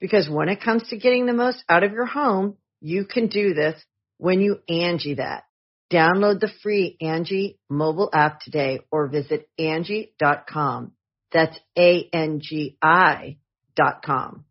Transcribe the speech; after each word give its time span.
Because 0.00 0.28
when 0.28 0.48
it 0.48 0.62
comes 0.62 0.88
to 0.88 0.96
getting 0.96 1.26
the 1.26 1.32
most 1.32 1.62
out 1.68 1.82
of 1.82 1.92
your 1.92 2.06
home, 2.06 2.56
you 2.80 3.04
can 3.04 3.26
do 3.26 3.54
this 3.54 3.80
when 4.18 4.40
you 4.40 4.58
Angie 4.68 5.14
that. 5.14 5.44
Download 5.92 6.38
the 6.38 6.50
free 6.62 6.96
Angie 7.00 7.58
mobile 7.70 8.10
app 8.12 8.40
today 8.40 8.80
or 8.92 9.08
visit 9.08 9.48
Angie.com. 9.58 10.92
That's 11.32 11.58
A-N-G-I 11.76 13.36
dot 13.74 14.02
com. 14.04 14.44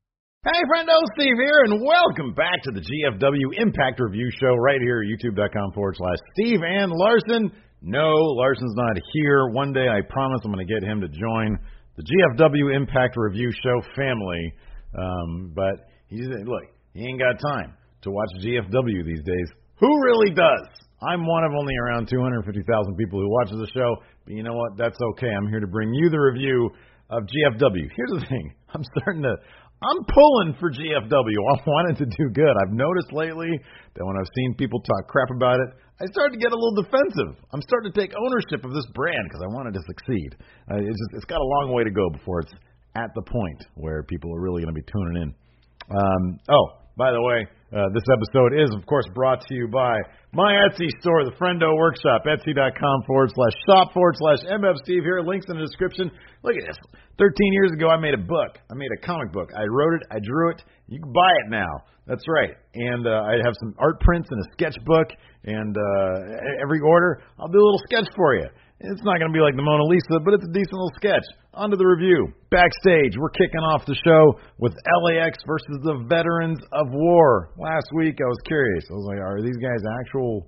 Hey, 0.43 0.63
friendo, 0.71 0.95
Steve 1.15 1.35
here, 1.35 1.63
and 1.65 1.81
welcome 1.83 2.33
back 2.33 2.63
to 2.63 2.71
the 2.71 2.79
GFW 2.79 3.59
Impact 3.61 3.99
Review 3.99 4.29
Show 4.39 4.55
right 4.55 4.79
here 4.79 5.01
at 5.01 5.07
youtube.com 5.07 5.73
forward 5.73 5.95
slash 5.97 6.17
Steve 6.33 6.59
and 6.65 6.91
Larson. 6.91 7.51
No, 7.81 8.13
Larson's 8.13 8.75
not 8.75 8.97
here. 9.13 9.49
One 9.49 9.73
day 9.73 9.87
I 9.87 10.01
promise 10.09 10.39
I'm 10.45 10.51
going 10.51 10.65
to 10.65 10.73
get 10.73 10.83
him 10.83 11.01
to 11.01 11.07
join 11.07 11.59
the 11.97 12.03
GFW 12.03 12.75
Impact 12.75 13.17
Review 13.17 13.51
Show 13.51 13.81
family. 13.95 14.53
Um, 14.95 15.51
but 15.55 15.89
he's 16.07 16.27
look, 16.27 16.63
he 16.93 17.05
ain't 17.05 17.19
got 17.19 17.39
time 17.39 17.73
to 18.03 18.11
watch 18.11 18.29
GFW 18.39 19.05
these 19.05 19.23
days. 19.23 19.47
Who 19.79 19.89
really 20.03 20.33
does? 20.33 20.67
I'm 21.01 21.25
one 21.27 21.43
of 21.43 21.51
only 21.53 21.75
around 21.77 22.09
250,000 22.09 22.95
people 22.95 23.21
who 23.21 23.29
watches 23.29 23.57
the 23.61 23.69
show, 23.73 23.97
but 24.25 24.33
you 24.33 24.41
know 24.41 24.53
what? 24.53 24.77
That's 24.77 24.97
okay. 25.13 25.29
I'm 25.29 25.47
here 25.47 25.59
to 25.59 25.67
bring 25.67 25.93
you 25.93 26.09
the 26.09 26.17
review 26.17 26.71
of 27.09 27.23
GFW. 27.23 27.85
Here's 27.95 28.21
the 28.21 28.25
thing. 28.27 28.53
I'm 28.73 28.83
starting 28.97 29.21
to 29.23 29.35
I'm 29.77 30.01
pulling 30.09 30.57
for 30.57 30.73
GFW. 30.73 31.37
I 31.37 31.57
wanted 31.69 32.01
to 32.01 32.05
do 32.09 32.33
good. 32.33 32.49
I've 32.65 32.73
noticed 32.73 33.13
lately 33.13 33.53
that 33.93 34.03
when 34.05 34.17
I've 34.17 34.29
seen 34.33 34.55
people 34.57 34.81
talk 34.81 35.07
crap 35.07 35.29
about 35.29 35.59
it, 35.61 35.69
I 36.01 36.05
started 36.09 36.33
to 36.33 36.41
get 36.41 36.49
a 36.49 36.57
little 36.57 36.81
defensive. 36.81 37.37
I'm 37.53 37.61
starting 37.61 37.93
to 37.93 37.95
take 37.97 38.13
ownership 38.17 38.65
of 38.65 38.73
this 38.73 38.85
brand 38.93 39.21
because 39.29 39.41
I 39.45 39.49
wanted 39.53 39.77
to 39.77 39.83
succeed. 39.85 40.33
Uh, 40.65 40.81
it's 40.81 40.97
just, 40.97 41.21
it's 41.21 41.29
got 41.29 41.41
a 41.41 41.49
long 41.61 41.73
way 41.77 41.83
to 41.83 41.93
go 41.93 42.09
before 42.09 42.41
it's 42.41 42.53
at 42.97 43.13
the 43.13 43.21
point 43.21 43.61
where 43.75 44.03
people 44.03 44.33
are 44.33 44.41
really 44.41 44.63
going 44.63 44.73
to 44.73 44.81
be 44.81 44.85
tuning 44.89 45.21
in. 45.21 45.29
Um, 45.93 46.39
oh, 46.49 46.81
by 46.97 47.11
the 47.13 47.21
way, 47.21 47.45
uh, 47.69 47.93
this 47.93 48.03
episode 48.09 48.57
is, 48.57 48.73
of 48.73 48.85
course, 48.87 49.05
brought 49.13 49.45
to 49.45 49.53
you 49.53 49.67
by 49.67 49.93
my 50.33 50.53
Etsy 50.65 50.89
store, 50.99 51.23
the 51.25 51.35
Friendo 51.37 51.77
Workshop, 51.77 52.25
etsy.com 52.25 52.97
forward 53.05 53.29
slash 53.35 53.53
shop 53.69 53.93
forward 53.93 54.15
slash 54.17 54.49
MF 54.49 54.75
Steve 54.83 55.03
here. 55.03 55.21
Links 55.21 55.45
in 55.47 55.57
the 55.57 55.65
description. 55.65 56.09
Look 56.43 56.55
at 56.57 56.65
this. 56.65 56.77
13 57.19 57.53
years 57.53 57.71
ago, 57.71 57.87
I 57.89 57.97
made 57.97 58.15
a 58.15 58.23
book. 58.23 58.57
I 58.71 58.73
made 58.73 58.89
a 58.97 59.05
comic 59.05 59.31
book. 59.31 59.49
I 59.55 59.65
wrote 59.69 59.93
it. 60.01 60.03
I 60.09 60.17
drew 60.23 60.51
it. 60.51 60.63
You 60.87 60.99
can 60.99 61.13
buy 61.13 61.31
it 61.45 61.49
now. 61.49 61.69
That's 62.07 62.23
right. 62.27 62.55
And 62.73 63.05
uh, 63.05 63.29
I 63.29 63.37
have 63.45 63.53
some 63.59 63.75
art 63.77 63.99
prints 64.01 64.29
and 64.31 64.39
a 64.41 64.47
sketchbook. 64.53 65.13
And 65.43 65.77
uh, 65.77 66.63
every 66.63 66.79
order, 66.81 67.21
I'll 67.37 67.51
do 67.51 67.59
a 67.59 67.67
little 67.67 67.83
sketch 67.85 68.07
for 68.15 68.35
you. 68.35 68.47
It's 68.79 69.03
not 69.03 69.19
going 69.19 69.29
to 69.29 69.35
be 69.35 69.41
like 69.41 69.55
the 69.55 69.65
Mona 69.65 69.83
Lisa, 69.85 70.21
but 70.23 70.33
it's 70.33 70.45
a 70.45 70.53
decent 70.53 70.73
little 70.73 70.93
sketch. 70.95 71.25
On 71.57 71.73
to 71.73 71.75
the 71.75 71.89
review. 71.89 72.29
Backstage, 72.53 73.17
we're 73.17 73.33
kicking 73.33 73.65
off 73.65 73.81
the 73.89 73.97
show 74.05 74.37
with 74.61 74.77
LAX 75.01 75.41
versus 75.49 75.81
the 75.81 76.05
Veterans 76.05 76.61
of 76.69 76.85
War. 76.93 77.49
Last 77.57 77.89
week, 77.97 78.13
I 78.21 78.29
was 78.29 78.37
curious. 78.45 78.85
I 78.85 78.93
was 78.93 79.09
like, 79.09 79.17
are 79.17 79.41
these 79.41 79.57
guys 79.57 79.81
actual, 80.05 80.45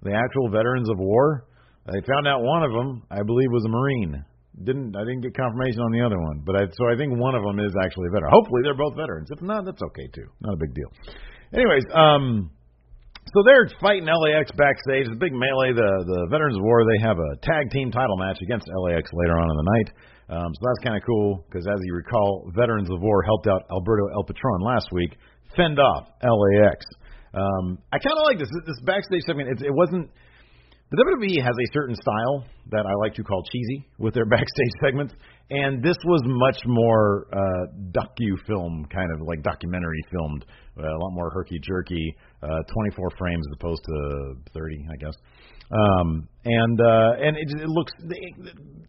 the 0.00 0.16
actual 0.16 0.48
veterans 0.48 0.88
of 0.88 0.96
war? 0.96 1.44
They 1.84 2.00
found 2.08 2.24
out 2.24 2.40
one 2.40 2.64
of 2.64 2.72
them, 2.72 3.04
I 3.12 3.20
believe, 3.20 3.52
was 3.52 3.68
a 3.68 3.68
Marine. 3.68 4.24
Didn't 4.64 4.96
I 4.96 5.04
didn't 5.04 5.20
get 5.20 5.36
confirmation 5.36 5.84
on 5.84 5.92
the 5.92 6.00
other 6.00 6.16
one, 6.16 6.40
but 6.48 6.56
I, 6.56 6.64
so 6.72 6.88
I 6.88 6.96
think 6.96 7.12
one 7.12 7.36
of 7.36 7.44
them 7.44 7.60
is 7.60 7.76
actually 7.84 8.08
a 8.08 8.12
veteran. 8.16 8.32
Hopefully, 8.32 8.64
they're 8.64 8.76
both 8.76 8.96
veterans. 8.96 9.28
If 9.28 9.44
not, 9.44 9.68
that's 9.68 9.84
okay 9.84 10.08
too. 10.16 10.32
Not 10.40 10.56
a 10.56 10.60
big 10.60 10.72
deal. 10.72 10.88
Anyways, 11.52 11.84
um, 11.92 12.48
so 13.36 13.44
they're 13.44 13.68
fighting 13.84 14.08
LAX 14.08 14.48
backstage. 14.56 15.12
The 15.12 15.20
big 15.20 15.36
melee. 15.36 15.76
The 15.76 15.92
the 16.08 16.20
Veterans 16.32 16.56
of 16.56 16.64
War. 16.64 16.88
They 16.88 17.04
have 17.04 17.20
a 17.20 17.36
tag 17.44 17.68
team 17.68 17.92
title 17.92 18.16
match 18.16 18.40
against 18.40 18.64
LAX 18.64 19.12
later 19.12 19.36
on 19.36 19.44
in 19.44 19.56
the 19.60 19.68
night. 19.76 19.88
Um, 20.32 20.48
so 20.56 20.60
that's 20.64 20.80
kind 20.82 20.96
of 20.96 21.04
cool 21.04 21.44
because, 21.44 21.66
as 21.68 21.76
you 21.84 21.92
recall, 21.94 22.50
Veterans 22.56 22.88
of 22.88 23.02
War 23.02 23.22
helped 23.22 23.46
out 23.48 23.68
Alberto 23.70 24.08
El 24.16 24.24
Patron 24.24 24.60
last 24.64 24.88
week, 24.90 25.12
fend 25.54 25.78
off 25.78 26.08
LAX. 26.24 26.86
Um, 27.34 27.76
I 27.92 27.98
kind 27.98 28.16
of 28.16 28.24
like 28.24 28.38
this 28.38 28.48
this 28.64 28.80
backstage 28.84 29.22
segment. 29.26 29.60
It, 29.60 29.66
it 29.66 29.74
wasn't. 29.74 30.08
The 30.90 31.04
WWE 31.04 31.40
has 31.40 31.56
a 31.56 31.68
certain 31.72 31.96
style 31.96 32.44
that 32.70 32.84
I 32.84 32.92
like 33.00 33.14
to 33.14 33.24
call 33.24 33.42
cheesy 33.44 33.84
with 33.98 34.14
their 34.14 34.24
backstage 34.34 34.74
segments, 34.82 35.12
and 35.50 35.82
this 35.82 35.96
was 36.04 36.22
much 36.24 36.60
more 36.66 37.28
uh, 37.32 37.64
docu 37.92 38.40
film, 38.46 38.86
kind 38.92 39.08
of 39.14 39.26
like 39.26 39.42
documentary 39.42 40.00
filmed, 40.10 40.46
uh, 40.78 40.82
a 40.82 40.98
lot 40.98 41.12
more 41.12 41.30
herky 41.30 41.60
jerky 41.62 42.16
uh, 42.42 42.62
24 42.72 43.10
frames 43.18 43.44
as 43.50 43.56
opposed 43.58 43.82
to 43.84 44.34
30, 44.52 44.86
I 44.90 44.96
guess. 44.98 45.14
Um, 45.72 46.28
and 46.44 46.80
uh, 46.80 47.12
and 47.16 47.36
it, 47.36 47.48
it 47.64 47.68
looks 47.68 47.92
the 48.04 48.18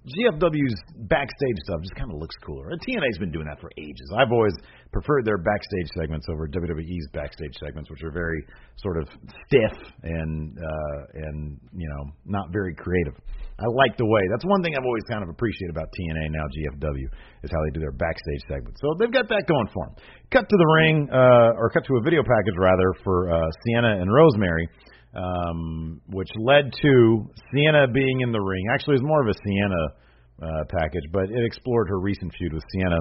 GFW's 0.04 0.76
backstage 1.08 1.58
stuff 1.64 1.80
just 1.80 1.96
kind 1.96 2.12
of 2.12 2.20
looks 2.20 2.36
cooler. 2.44 2.72
And 2.72 2.82
TNA's 2.82 3.18
been 3.20 3.32
doing 3.32 3.48
that 3.48 3.62
for 3.62 3.72
ages. 3.78 4.04
I've 4.20 4.34
always 4.34 4.52
preferred 4.92 5.24
their 5.24 5.38
backstage 5.38 5.88
segments 5.96 6.28
over 6.28 6.48
WWE's 6.50 7.08
backstage 7.14 7.56
segments, 7.64 7.90
which 7.90 8.04
are 8.04 8.12
very 8.12 8.44
sort 8.84 9.00
of 9.00 9.08
stiff 9.48 9.78
and 10.04 10.58
uh, 10.60 11.00
and 11.24 11.56
you 11.72 11.88
know 11.88 12.12
not 12.26 12.52
very 12.52 12.76
creative. 12.76 13.16
I 13.56 13.70
like 13.80 13.96
the 13.96 14.06
way. 14.06 14.20
That's 14.34 14.44
one 14.44 14.60
thing 14.60 14.76
I've 14.76 14.84
always 14.84 15.06
kind 15.08 15.24
of 15.24 15.30
appreciated 15.30 15.72
about 15.72 15.88
TNA 15.94 16.36
now 16.36 16.44
GFW 16.52 17.08
is 17.46 17.52
how 17.54 17.62
they 17.64 17.72
do 17.72 17.80
their 17.80 17.96
backstage 17.96 18.44
segments. 18.50 18.82
So 18.82 18.98
they've 19.00 19.14
got 19.14 19.30
that 19.30 19.46
going 19.48 19.70
for 19.72 19.88
them. 19.88 19.96
Cut 20.34 20.50
to 20.50 20.58
the 20.58 20.70
ring, 20.82 21.08
uh, 21.08 21.56
or 21.56 21.70
cut 21.70 21.86
to 21.86 21.94
a 21.96 22.02
video 22.02 22.26
package 22.26 22.58
rather 22.58 22.92
for 23.06 23.30
uh, 23.30 23.43
Sienna 23.66 24.02
and 24.02 24.12
Rosemary 24.12 24.68
um, 25.16 26.02
which 26.10 26.30
led 26.38 26.74
to 26.82 27.30
Sienna 27.52 27.88
being 27.88 28.22
in 28.22 28.32
the 28.32 28.42
ring. 28.42 28.66
Actually, 28.74 28.98
it 28.98 29.06
was 29.06 29.10
more 29.10 29.22
of 29.22 29.30
a 29.30 29.38
Sienna 29.46 29.84
uh, 30.42 30.64
package, 30.70 31.06
but 31.12 31.30
it 31.30 31.46
explored 31.46 31.88
her 31.90 32.00
recent 32.00 32.34
feud 32.38 32.54
with 32.54 32.64
Sienna. 32.74 33.00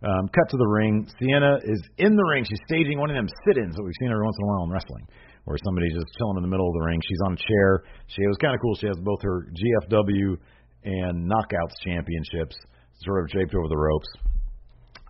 Um, 0.00 0.28
cut 0.32 0.48
to 0.48 0.56
the 0.56 0.66
ring. 0.66 1.06
Sienna 1.20 1.60
is 1.62 1.80
in 1.98 2.16
the 2.16 2.24
ring. 2.32 2.44
She's 2.44 2.60
staging 2.64 2.98
one 2.98 3.10
of 3.10 3.16
them 3.16 3.28
sit-ins 3.44 3.76
that 3.76 3.84
we've 3.84 3.98
seen 4.00 4.08
every 4.08 4.24
once 4.24 4.36
in 4.40 4.44
a 4.44 4.48
while 4.48 4.64
in 4.64 4.70
wrestling, 4.72 5.04
where 5.44 5.58
somebody's 5.60 5.92
just 5.92 6.08
chilling 6.16 6.40
in 6.40 6.42
the 6.42 6.48
middle 6.48 6.66
of 6.66 6.72
the 6.72 6.84
ring. 6.88 6.98
She's 7.04 7.20
on 7.26 7.36
a 7.36 7.40
chair. 7.44 7.84
She 8.08 8.24
was 8.24 8.40
kind 8.40 8.54
of 8.56 8.60
cool. 8.64 8.74
She 8.80 8.88
has 8.88 8.96
both 9.04 9.20
her 9.20 9.52
GFW 9.52 10.40
and 10.84 11.28
Knockouts 11.28 11.76
championships 11.84 12.56
sort 13.04 13.24
of 13.24 13.28
draped 13.28 13.52
over 13.52 13.68
the 13.68 13.76
ropes. 13.76 14.08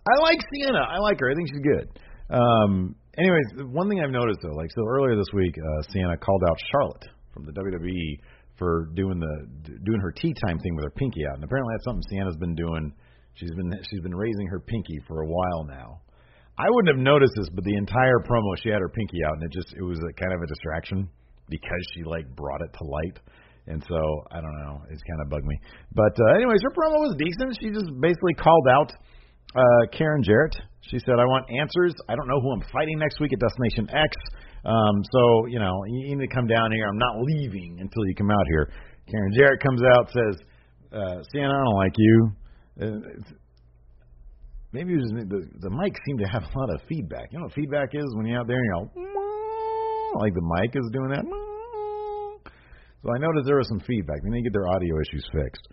I 0.03 0.19
like 0.19 0.39
Sienna. 0.51 0.83
I 0.83 0.99
like 0.99 1.19
her. 1.21 1.31
I 1.31 1.35
think 1.35 1.47
she's 1.47 1.63
good. 1.63 1.87
Um, 2.27 2.95
anyways, 3.17 3.67
one 3.71 3.89
thing 3.89 3.99
I've 3.99 4.11
noticed 4.11 4.39
though, 4.43 4.55
like 4.55 4.69
so 4.75 4.83
earlier 4.87 5.15
this 5.15 5.31
week, 5.33 5.55
uh, 5.57 5.81
Sienna 5.91 6.17
called 6.17 6.43
out 6.47 6.57
Charlotte 6.71 7.05
from 7.33 7.45
the 7.45 7.51
WWE 7.51 8.19
for 8.57 8.89
doing 8.93 9.19
the 9.19 9.35
doing 9.83 9.99
her 10.01 10.11
tea 10.11 10.33
time 10.45 10.59
thing 10.59 10.75
with 10.75 10.85
her 10.85 10.91
pinky 10.91 11.21
out, 11.29 11.35
and 11.35 11.43
apparently 11.43 11.73
that's 11.73 11.85
something 11.85 12.03
Sienna's 12.09 12.37
been 12.37 12.55
doing. 12.55 12.93
She's 13.35 13.51
been 13.51 13.71
she's 13.89 14.01
been 14.01 14.15
raising 14.15 14.47
her 14.47 14.59
pinky 14.59 14.99
for 15.07 15.21
a 15.21 15.27
while 15.27 15.63
now. 15.65 16.01
I 16.57 16.69
wouldn't 16.69 16.93
have 16.95 17.01
noticed 17.01 17.33
this, 17.35 17.49
but 17.49 17.63
the 17.63 17.75
entire 17.75 18.19
promo 18.27 18.53
she 18.61 18.69
had 18.69 18.79
her 18.79 18.89
pinky 18.89 19.23
out, 19.25 19.33
and 19.33 19.43
it 19.43 19.51
just 19.51 19.73
it 19.73 19.83
was 19.83 19.97
a 19.97 20.13
kind 20.13 20.33
of 20.33 20.41
a 20.41 20.47
distraction 20.47 21.09
because 21.49 21.83
she 21.95 22.03
like 22.03 22.27
brought 22.35 22.61
it 22.61 22.71
to 22.77 22.83
light. 22.85 23.17
And 23.67 23.83
so 23.87 23.97
I 24.31 24.41
don't 24.41 24.57
know, 24.61 24.81
it's 24.89 25.03
kind 25.03 25.21
of 25.21 25.29
bugged 25.29 25.45
me. 25.45 25.57
But 25.93 26.13
uh, 26.17 26.35
anyways, 26.35 26.61
her 26.63 26.73
promo 26.73 27.01
was 27.01 27.15
decent. 27.17 27.57
She 27.61 27.69
just 27.69 27.89
basically 28.01 28.33
called 28.33 28.67
out 28.69 28.91
uh, 29.55 29.83
Karen 29.91 30.23
Jarrett. 30.23 30.55
She 30.81 30.99
said, 30.99 31.15
I 31.19 31.25
want 31.25 31.45
answers. 31.49 31.93
I 32.09 32.15
don't 32.15 32.27
know 32.27 32.41
who 32.41 32.51
I'm 32.51 32.63
fighting 32.73 32.97
next 32.97 33.19
week 33.19 33.31
at 33.33 33.39
Destination 33.39 33.87
X. 33.95 34.17
Um, 34.65 35.03
so, 35.11 35.45
you 35.47 35.59
know, 35.59 35.83
you 35.87 36.15
need 36.15 36.27
to 36.27 36.35
come 36.35 36.47
down 36.47 36.71
here. 36.71 36.87
I'm 36.87 36.97
not 36.97 37.15
leaving 37.21 37.77
until 37.79 38.05
you 38.07 38.15
come 38.15 38.29
out 38.31 38.45
here. 38.49 38.71
Karen 39.09 39.31
Jarrett 39.33 39.61
comes 39.61 39.81
out, 39.95 40.09
says, 40.11 40.35
uh, 40.91 41.23
Sienna, 41.31 41.53
I 41.53 41.63
don't 41.63 41.75
like 41.75 41.95
you. 41.97 42.31
Uh, 42.81 42.85
maybe 44.71 44.93
it 44.93 44.97
was 44.97 45.11
the, 45.27 45.47
the 45.59 45.69
mic 45.69 45.95
seemed 46.05 46.19
to 46.19 46.27
have 46.27 46.43
a 46.43 46.59
lot 46.59 46.69
of 46.73 46.81
feedback. 46.87 47.31
You 47.31 47.39
know 47.39 47.45
what 47.45 47.53
feedback 47.53 47.89
is 47.93 48.05
when 48.15 48.25
you're 48.25 48.39
out 48.39 48.47
there 48.47 48.57
and 48.57 48.65
you're 48.65 48.75
all, 48.75 48.91
like 50.21 50.33
the 50.33 50.43
mic 50.59 50.75
is 50.75 50.89
doing 50.91 51.09
that. 51.09 51.25
So 53.03 53.09
I 53.09 53.17
noticed 53.17 53.47
there 53.47 53.57
was 53.57 53.67
some 53.69 53.81
feedback. 53.81 54.21
They 54.23 54.29
need 54.29 54.43
to 54.43 54.49
get 54.49 54.53
their 54.53 54.67
audio 54.67 54.93
issues 55.01 55.25
fixed. 55.33 55.67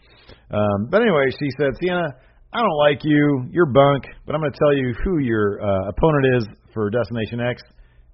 Um, 0.50 0.88
but 0.88 1.02
anyway, 1.02 1.28
she 1.38 1.50
said, 1.58 1.76
Sienna, 1.80 2.08
I 2.52 2.58
don't 2.58 2.78
like 2.78 3.04
you. 3.04 3.44
You're 3.50 3.70
bunk, 3.70 4.04
but 4.24 4.34
I'm 4.34 4.40
going 4.40 4.52
to 4.52 4.58
tell 4.58 4.74
you 4.74 4.94
who 5.04 5.18
your 5.18 5.60
uh, 5.60 5.88
opponent 5.88 6.36
is 6.36 6.46
for 6.72 6.88
Destination 6.88 7.40
X. 7.40 7.62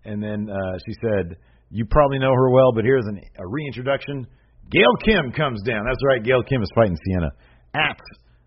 And 0.05 0.23
then 0.23 0.51
uh, 0.51 0.79
she 0.87 0.95
said, 1.01 1.37
You 1.71 1.87
probably 1.87 2.19
know 2.19 2.33
her 2.35 2.51
well, 2.51 2.73
but 2.75 2.85
here's 2.85 3.07
an, 3.07 3.21
a 3.39 3.47
reintroduction. 3.47 4.27
Gail 4.71 4.91
Kim 5.05 5.31
comes 5.33 5.63
down. 5.63 5.85
That's 5.87 6.03
right, 6.07 6.23
Gail 6.23 6.43
Kim 6.43 6.63
is 6.63 6.69
fighting 6.75 6.97
Sienna 7.07 7.31
at 7.75 8.01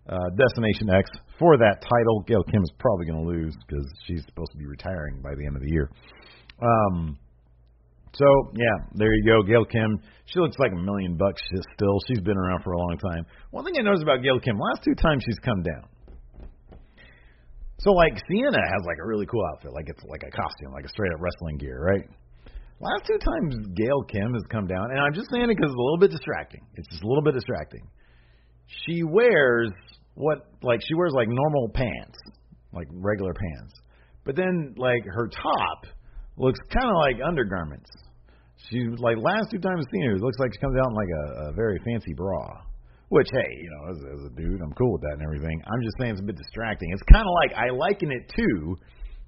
uh, 0.08 0.28
Destination 0.36 0.90
X 0.90 1.08
for 1.38 1.56
that 1.56 1.80
title. 1.80 2.24
Gail 2.26 2.44
Kim 2.44 2.62
is 2.62 2.72
probably 2.78 3.06
going 3.06 3.22
to 3.22 3.28
lose 3.28 3.54
because 3.66 3.86
she's 4.06 4.22
supposed 4.28 4.52
to 4.52 4.58
be 4.58 4.66
retiring 4.66 5.22
by 5.22 5.34
the 5.36 5.46
end 5.46 5.56
of 5.56 5.62
the 5.62 5.70
year. 5.70 5.90
Um, 6.60 7.16
so 8.18 8.50
yeah, 8.54 8.90
there 8.94 9.14
you 9.14 9.24
go, 9.24 9.46
Gail 9.46 9.64
Kim. 9.64 10.02
She 10.26 10.40
looks 10.40 10.56
like 10.58 10.72
a 10.72 10.82
million 10.82 11.16
bucks 11.16 11.40
still. 11.74 11.98
She's 12.08 12.20
been 12.20 12.36
around 12.36 12.64
for 12.64 12.72
a 12.72 12.78
long 12.78 12.98
time. 12.98 13.24
One 13.52 13.64
thing 13.64 13.74
I 13.78 13.82
noticed 13.82 14.02
about 14.02 14.22
Gail 14.22 14.40
Kim, 14.40 14.58
last 14.58 14.82
two 14.82 14.94
times 14.94 15.22
she's 15.24 15.38
come 15.38 15.62
down. 15.62 15.86
So 17.78 17.92
like 17.92 18.18
Sienna 18.28 18.58
has 18.58 18.82
like 18.86 18.98
a 18.98 19.06
really 19.06 19.26
cool 19.26 19.44
outfit, 19.54 19.70
like 19.72 19.86
it's 19.88 20.02
like 20.02 20.22
a 20.26 20.30
costume, 20.34 20.72
like 20.72 20.84
a 20.84 20.88
straight 20.88 21.12
up 21.14 21.20
wrestling 21.20 21.58
gear, 21.58 21.78
right? 21.78 22.02
Last 22.80 23.06
two 23.06 23.18
times 23.18 23.54
Gail 23.76 24.02
Kim 24.10 24.34
has 24.34 24.42
come 24.50 24.66
down, 24.66 24.90
and 24.90 24.98
I'm 24.98 25.14
just 25.14 25.30
saying 25.30 25.44
it 25.44 25.54
because 25.54 25.70
it's 25.70 25.78
a 25.78 25.82
little 25.82 25.98
bit 25.98 26.10
distracting. 26.10 26.62
It's 26.74 26.88
just 26.88 27.04
a 27.04 27.06
little 27.06 27.22
bit 27.22 27.34
distracting. 27.34 27.86
She 28.66 29.04
wears 29.04 29.70
what 30.14 30.50
like 30.62 30.80
she 30.82 30.94
wears 30.94 31.12
like 31.14 31.28
normal 31.30 31.70
pants, 31.70 32.18
like 32.72 32.88
regular 32.90 33.32
pants, 33.32 33.74
but 34.24 34.34
then 34.34 34.74
like 34.76 35.04
her 35.06 35.28
top 35.28 35.86
looks 36.36 36.58
kind 36.74 36.90
of 36.90 36.96
like 36.98 37.16
undergarments. 37.24 37.90
She 38.66 38.82
like 38.98 39.16
last 39.22 39.54
two 39.54 39.62
times 39.62 39.86
seen 39.92 40.10
her, 40.10 40.18
it 40.18 40.22
looks 40.22 40.38
like 40.38 40.50
she 40.52 40.58
comes 40.58 40.74
out 40.74 40.90
in 40.90 40.96
like 40.98 41.12
a, 41.14 41.24
a 41.48 41.52
very 41.54 41.78
fancy 41.86 42.14
bra. 42.14 42.66
Which 43.08 43.28
hey, 43.32 43.50
you 43.56 43.70
know, 43.70 43.82
as, 43.94 43.98
as 44.18 44.20
a 44.26 44.32
dude, 44.36 44.60
I'm 44.60 44.74
cool 44.76 44.92
with 44.92 45.00
that 45.02 45.16
and 45.16 45.22
everything. 45.22 45.56
I'm 45.64 45.80
just 45.80 45.96
saying 45.98 46.12
it's 46.12 46.20
a 46.20 46.28
bit 46.28 46.36
distracting. 46.36 46.92
It's 46.92 47.06
kind 47.08 47.24
of 47.24 47.32
like 47.40 47.56
I 47.56 47.72
liken 47.72 48.12
it 48.12 48.28
to 48.36 48.76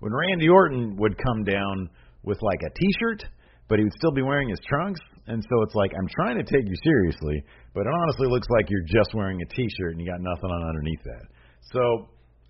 when 0.00 0.12
Randy 0.12 0.48
Orton 0.48 0.96
would 0.96 1.16
come 1.16 1.44
down 1.44 1.88
with 2.22 2.36
like 2.42 2.60
a 2.60 2.70
T-shirt, 2.76 3.24
but 3.68 3.78
he 3.78 3.84
would 3.84 3.96
still 3.96 4.12
be 4.12 4.20
wearing 4.20 4.50
his 4.50 4.60
trunks. 4.68 5.00
And 5.28 5.40
so 5.40 5.62
it's 5.62 5.74
like 5.74 5.92
I'm 5.96 6.08
trying 6.12 6.36
to 6.36 6.44
take 6.44 6.66
you 6.68 6.76
seriously, 6.84 7.40
but 7.72 7.88
it 7.88 7.92
honestly 8.02 8.28
looks 8.28 8.48
like 8.50 8.68
you're 8.68 8.84
just 8.84 9.14
wearing 9.14 9.40
a 9.40 9.48
T-shirt 9.48 9.96
and 9.96 10.00
you 10.00 10.10
got 10.10 10.20
nothing 10.20 10.50
on 10.50 10.60
underneath 10.60 11.04
that. 11.04 11.24
So 11.72 11.80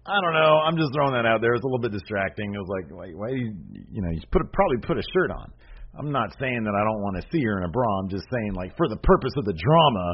I 0.06 0.16
don't 0.24 0.34
know. 0.34 0.64
I'm 0.66 0.74
just 0.80 0.90
throwing 0.96 1.12
that 1.12 1.26
out 1.28 1.40
there. 1.44 1.54
It's 1.54 1.62
a 1.62 1.68
little 1.68 1.84
bit 1.84 1.92
distracting. 1.92 2.54
It 2.54 2.58
was 2.58 2.72
like, 2.72 2.86
why, 2.90 3.12
why 3.14 3.28
you, 3.36 3.52
you 3.92 4.00
know, 4.02 4.10
you 4.10 4.20
put 4.32 4.42
probably 4.50 4.82
put 4.82 4.98
a 4.98 5.06
shirt 5.12 5.30
on. 5.30 5.52
I'm 5.98 6.10
not 6.10 6.30
saying 6.38 6.62
that 6.64 6.74
I 6.76 6.82
don't 6.86 7.02
want 7.02 7.18
to 7.18 7.24
see 7.32 7.42
her 7.42 7.58
in 7.58 7.64
a 7.66 7.72
bra. 7.72 7.86
I'm 7.98 8.08
just 8.08 8.26
saying, 8.30 8.54
like, 8.54 8.76
for 8.76 8.86
the 8.88 8.98
purpose 9.02 9.34
of 9.36 9.44
the 9.44 9.56
drama, 9.58 10.06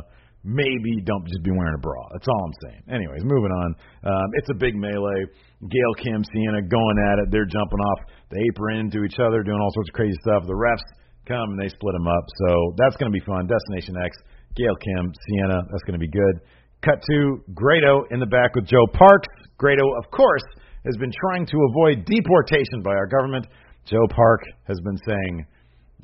maybe 0.46 1.02
don't 1.04 1.26
just 1.26 1.42
be 1.42 1.52
wearing 1.52 1.76
a 1.76 1.82
bra. 1.82 2.00
That's 2.12 2.26
all 2.28 2.42
I'm 2.46 2.58
saying. 2.64 2.82
Anyways, 2.88 3.26
moving 3.26 3.52
on. 3.52 3.68
Um, 4.06 4.28
it's 4.40 4.48
a 4.48 4.56
big 4.56 4.74
melee. 4.74 5.28
Gail 5.60 5.94
Kim, 6.00 6.24
Sienna 6.24 6.62
going 6.64 6.98
at 7.12 7.18
it. 7.20 7.34
They're 7.34 7.50
jumping 7.50 7.82
off 7.82 8.00
the 8.30 8.40
apron 8.40 8.88
into 8.88 9.04
each 9.04 9.18
other, 9.20 9.42
doing 9.42 9.60
all 9.60 9.72
sorts 9.74 9.90
of 9.90 9.94
crazy 9.98 10.16
stuff. 10.24 10.46
The 10.46 10.56
refs 10.56 10.86
come 11.26 11.50
and 11.52 11.58
they 11.60 11.68
split 11.68 11.92
them 11.92 12.06
up. 12.06 12.24
So 12.46 12.72
that's 12.78 12.96
going 12.96 13.12
to 13.12 13.16
be 13.16 13.24
fun. 13.26 13.50
Destination 13.50 13.98
X, 14.00 14.16
Gail 14.56 14.76
Kim, 14.80 15.12
Sienna. 15.12 15.60
That's 15.68 15.84
going 15.84 15.98
to 15.98 16.04
be 16.04 16.10
good. 16.10 16.40
Cut 16.80 17.02
to 17.02 17.42
Grado 17.52 18.04
in 18.10 18.20
the 18.20 18.30
back 18.30 18.54
with 18.54 18.64
Joe 18.64 18.86
Parks. 18.94 19.28
Grado, 19.58 19.84
of 19.98 20.08
course, 20.10 20.44
has 20.84 20.96
been 20.96 21.12
trying 21.12 21.44
to 21.46 21.58
avoid 21.68 22.06
deportation 22.06 22.80
by 22.84 22.94
our 22.94 23.08
government. 23.08 23.46
Joe 23.84 24.06
Park 24.14 24.42
has 24.68 24.78
been 24.80 24.98
saying, 25.06 25.46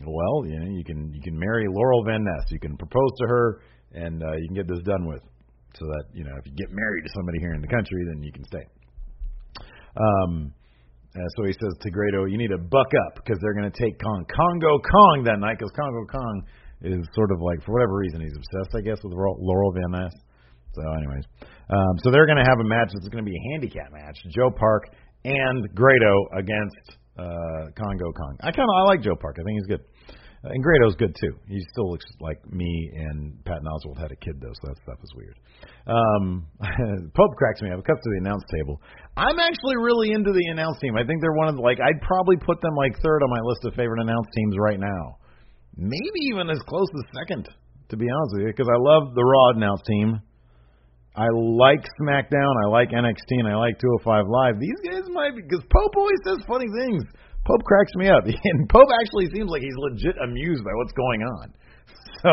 "Well, 0.00 0.46
you 0.46 0.58
know, 0.58 0.70
you 0.70 0.84
can 0.84 1.12
you 1.12 1.20
can 1.22 1.38
marry 1.38 1.66
Laurel 1.68 2.04
Van 2.04 2.24
Ness. 2.24 2.50
You 2.50 2.58
can 2.58 2.76
propose 2.76 3.12
to 3.20 3.26
her, 3.26 3.60
and 3.92 4.22
uh, 4.22 4.32
you 4.32 4.46
can 4.48 4.56
get 4.56 4.68
this 4.68 4.82
done 4.84 5.06
with. 5.06 5.22
So 5.76 5.86
that 5.86 6.04
you 6.12 6.24
know, 6.24 6.32
if 6.36 6.46
you 6.46 6.52
get 6.56 6.68
married 6.70 7.04
to 7.04 7.10
somebody 7.14 7.38
here 7.40 7.54
in 7.54 7.60
the 7.60 7.68
country, 7.68 8.00
then 8.08 8.22
you 8.22 8.32
can 8.32 8.44
stay." 8.44 8.64
Um, 9.96 10.52
uh, 11.12 11.28
so 11.36 11.44
he 11.44 11.52
says 11.52 11.76
to 11.80 11.90
Grado, 11.90 12.24
"You 12.24 12.38
need 12.38 12.52
to 12.56 12.58
buck 12.58 12.90
up 13.06 13.20
because 13.20 13.38
they're 13.40 13.54
going 13.54 13.70
to 13.70 13.78
take 13.78 14.00
Kong 14.00 14.24
Kongo 14.28 14.80
Kong 14.80 15.24
that 15.24 15.38
night 15.38 15.58
because 15.58 15.72
Kongo 15.76 16.04
Kong 16.08 16.42
is 16.82 17.04
sort 17.14 17.30
of 17.30 17.40
like 17.40 17.62
for 17.64 17.72
whatever 17.72 17.96
reason 17.96 18.20
he's 18.20 18.34
obsessed, 18.34 18.74
I 18.76 18.80
guess, 18.80 18.98
with 19.04 19.12
Laurel 19.12 19.72
Van 19.72 19.92
Ness." 19.92 20.14
So, 20.72 20.80
anyways, 20.96 21.24
um, 21.68 21.94
so 22.00 22.10
they're 22.10 22.24
going 22.24 22.40
to 22.40 22.48
have 22.48 22.60
a 22.60 22.64
match. 22.64 22.96
It's 22.96 23.08
going 23.08 23.24
to 23.24 23.28
be 23.28 23.36
a 23.36 23.44
handicap 23.52 23.92
match. 23.92 24.16
Joe 24.32 24.50
Park 24.56 24.88
and 25.24 25.68
Grado 25.74 26.14
against 26.32 26.96
uh, 27.18 27.70
Kongo 27.76 28.12
Kong. 28.12 28.36
I 28.40 28.50
kind 28.52 28.68
of 28.68 28.74
I 28.76 28.82
like 28.88 29.02
Joe 29.02 29.16
Park. 29.16 29.36
I 29.40 29.44
think 29.44 29.58
he's 29.58 29.66
good. 29.66 29.84
Uh, 30.44 30.50
and 30.50 30.62
Grado's 30.62 30.96
good 30.96 31.14
too. 31.14 31.38
He 31.46 31.60
still 31.70 31.90
looks 31.90 32.04
like 32.20 32.38
me 32.50 32.90
and 32.96 33.38
Patton 33.44 33.66
Oswalt 33.66 33.98
had 34.00 34.10
a 34.10 34.16
kid 34.16 34.40
though, 34.40 34.52
so 34.52 34.68
that 34.68 34.78
stuff 34.82 34.98
is 35.02 35.12
weird. 35.14 35.38
Um, 35.86 36.46
Pope 37.14 37.36
cracks 37.36 37.62
me 37.62 37.70
up. 37.70 37.78
It 37.78 37.86
comes 37.86 38.02
to 38.02 38.10
the 38.10 38.20
announce 38.26 38.42
table. 38.50 38.80
I'm 39.16 39.38
actually 39.38 39.76
really 39.78 40.10
into 40.10 40.32
the 40.32 40.46
announce 40.50 40.78
team. 40.80 40.96
I 40.96 41.06
think 41.06 41.20
they're 41.20 41.38
one 41.38 41.48
of 41.48 41.56
the, 41.56 41.62
like 41.62 41.78
I'd 41.78 42.00
probably 42.02 42.36
put 42.36 42.60
them 42.60 42.74
like 42.74 42.98
third 43.02 43.22
on 43.22 43.30
my 43.30 43.42
list 43.44 43.64
of 43.64 43.74
favorite 43.74 44.02
announce 44.02 44.26
teams 44.34 44.56
right 44.58 44.80
now. 44.80 45.18
Maybe 45.76 46.20
even 46.34 46.50
as 46.50 46.58
close 46.66 46.88
as 46.98 47.04
second, 47.16 47.48
to 47.88 47.96
be 47.96 48.06
honest 48.10 48.34
with 48.34 48.42
you, 48.42 48.52
because 48.52 48.68
I 48.68 48.78
love 48.78 49.14
the 49.14 49.24
Raw 49.24 49.56
announce 49.56 49.82
team. 49.86 50.20
I 51.14 51.28
like 51.28 51.84
SmackDown, 52.00 52.52
I 52.64 52.68
like 52.68 52.90
NXT, 52.90 53.44
and 53.44 53.48
I 53.48 53.56
like 53.56 53.78
205 53.78 54.24
Live. 54.28 54.56
These 54.58 54.80
guys 54.80 55.04
might 55.12 55.36
be 55.36 55.42
because 55.42 55.64
Pope 55.68 55.92
always 55.96 56.20
says 56.24 56.38
funny 56.48 56.68
things. 56.80 57.04
Pope 57.44 57.62
cracks 57.64 57.92
me 57.96 58.08
up, 58.08 58.24
and 58.26 58.68
Pope 58.68 58.88
actually 59.00 59.28
seems 59.34 59.50
like 59.50 59.60
he's 59.60 59.76
legit 59.76 60.16
amused 60.24 60.64
by 60.64 60.70
what's 60.74 60.92
going 60.92 61.20
on. 61.20 61.52
So 62.22 62.30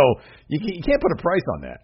you, 0.47 0.59
can, 0.59 0.69
you 0.75 0.83
can't 0.83 1.01
put 1.01 1.11
a 1.11 1.21
price 1.21 1.43
on 1.55 1.61
that. 1.67 1.79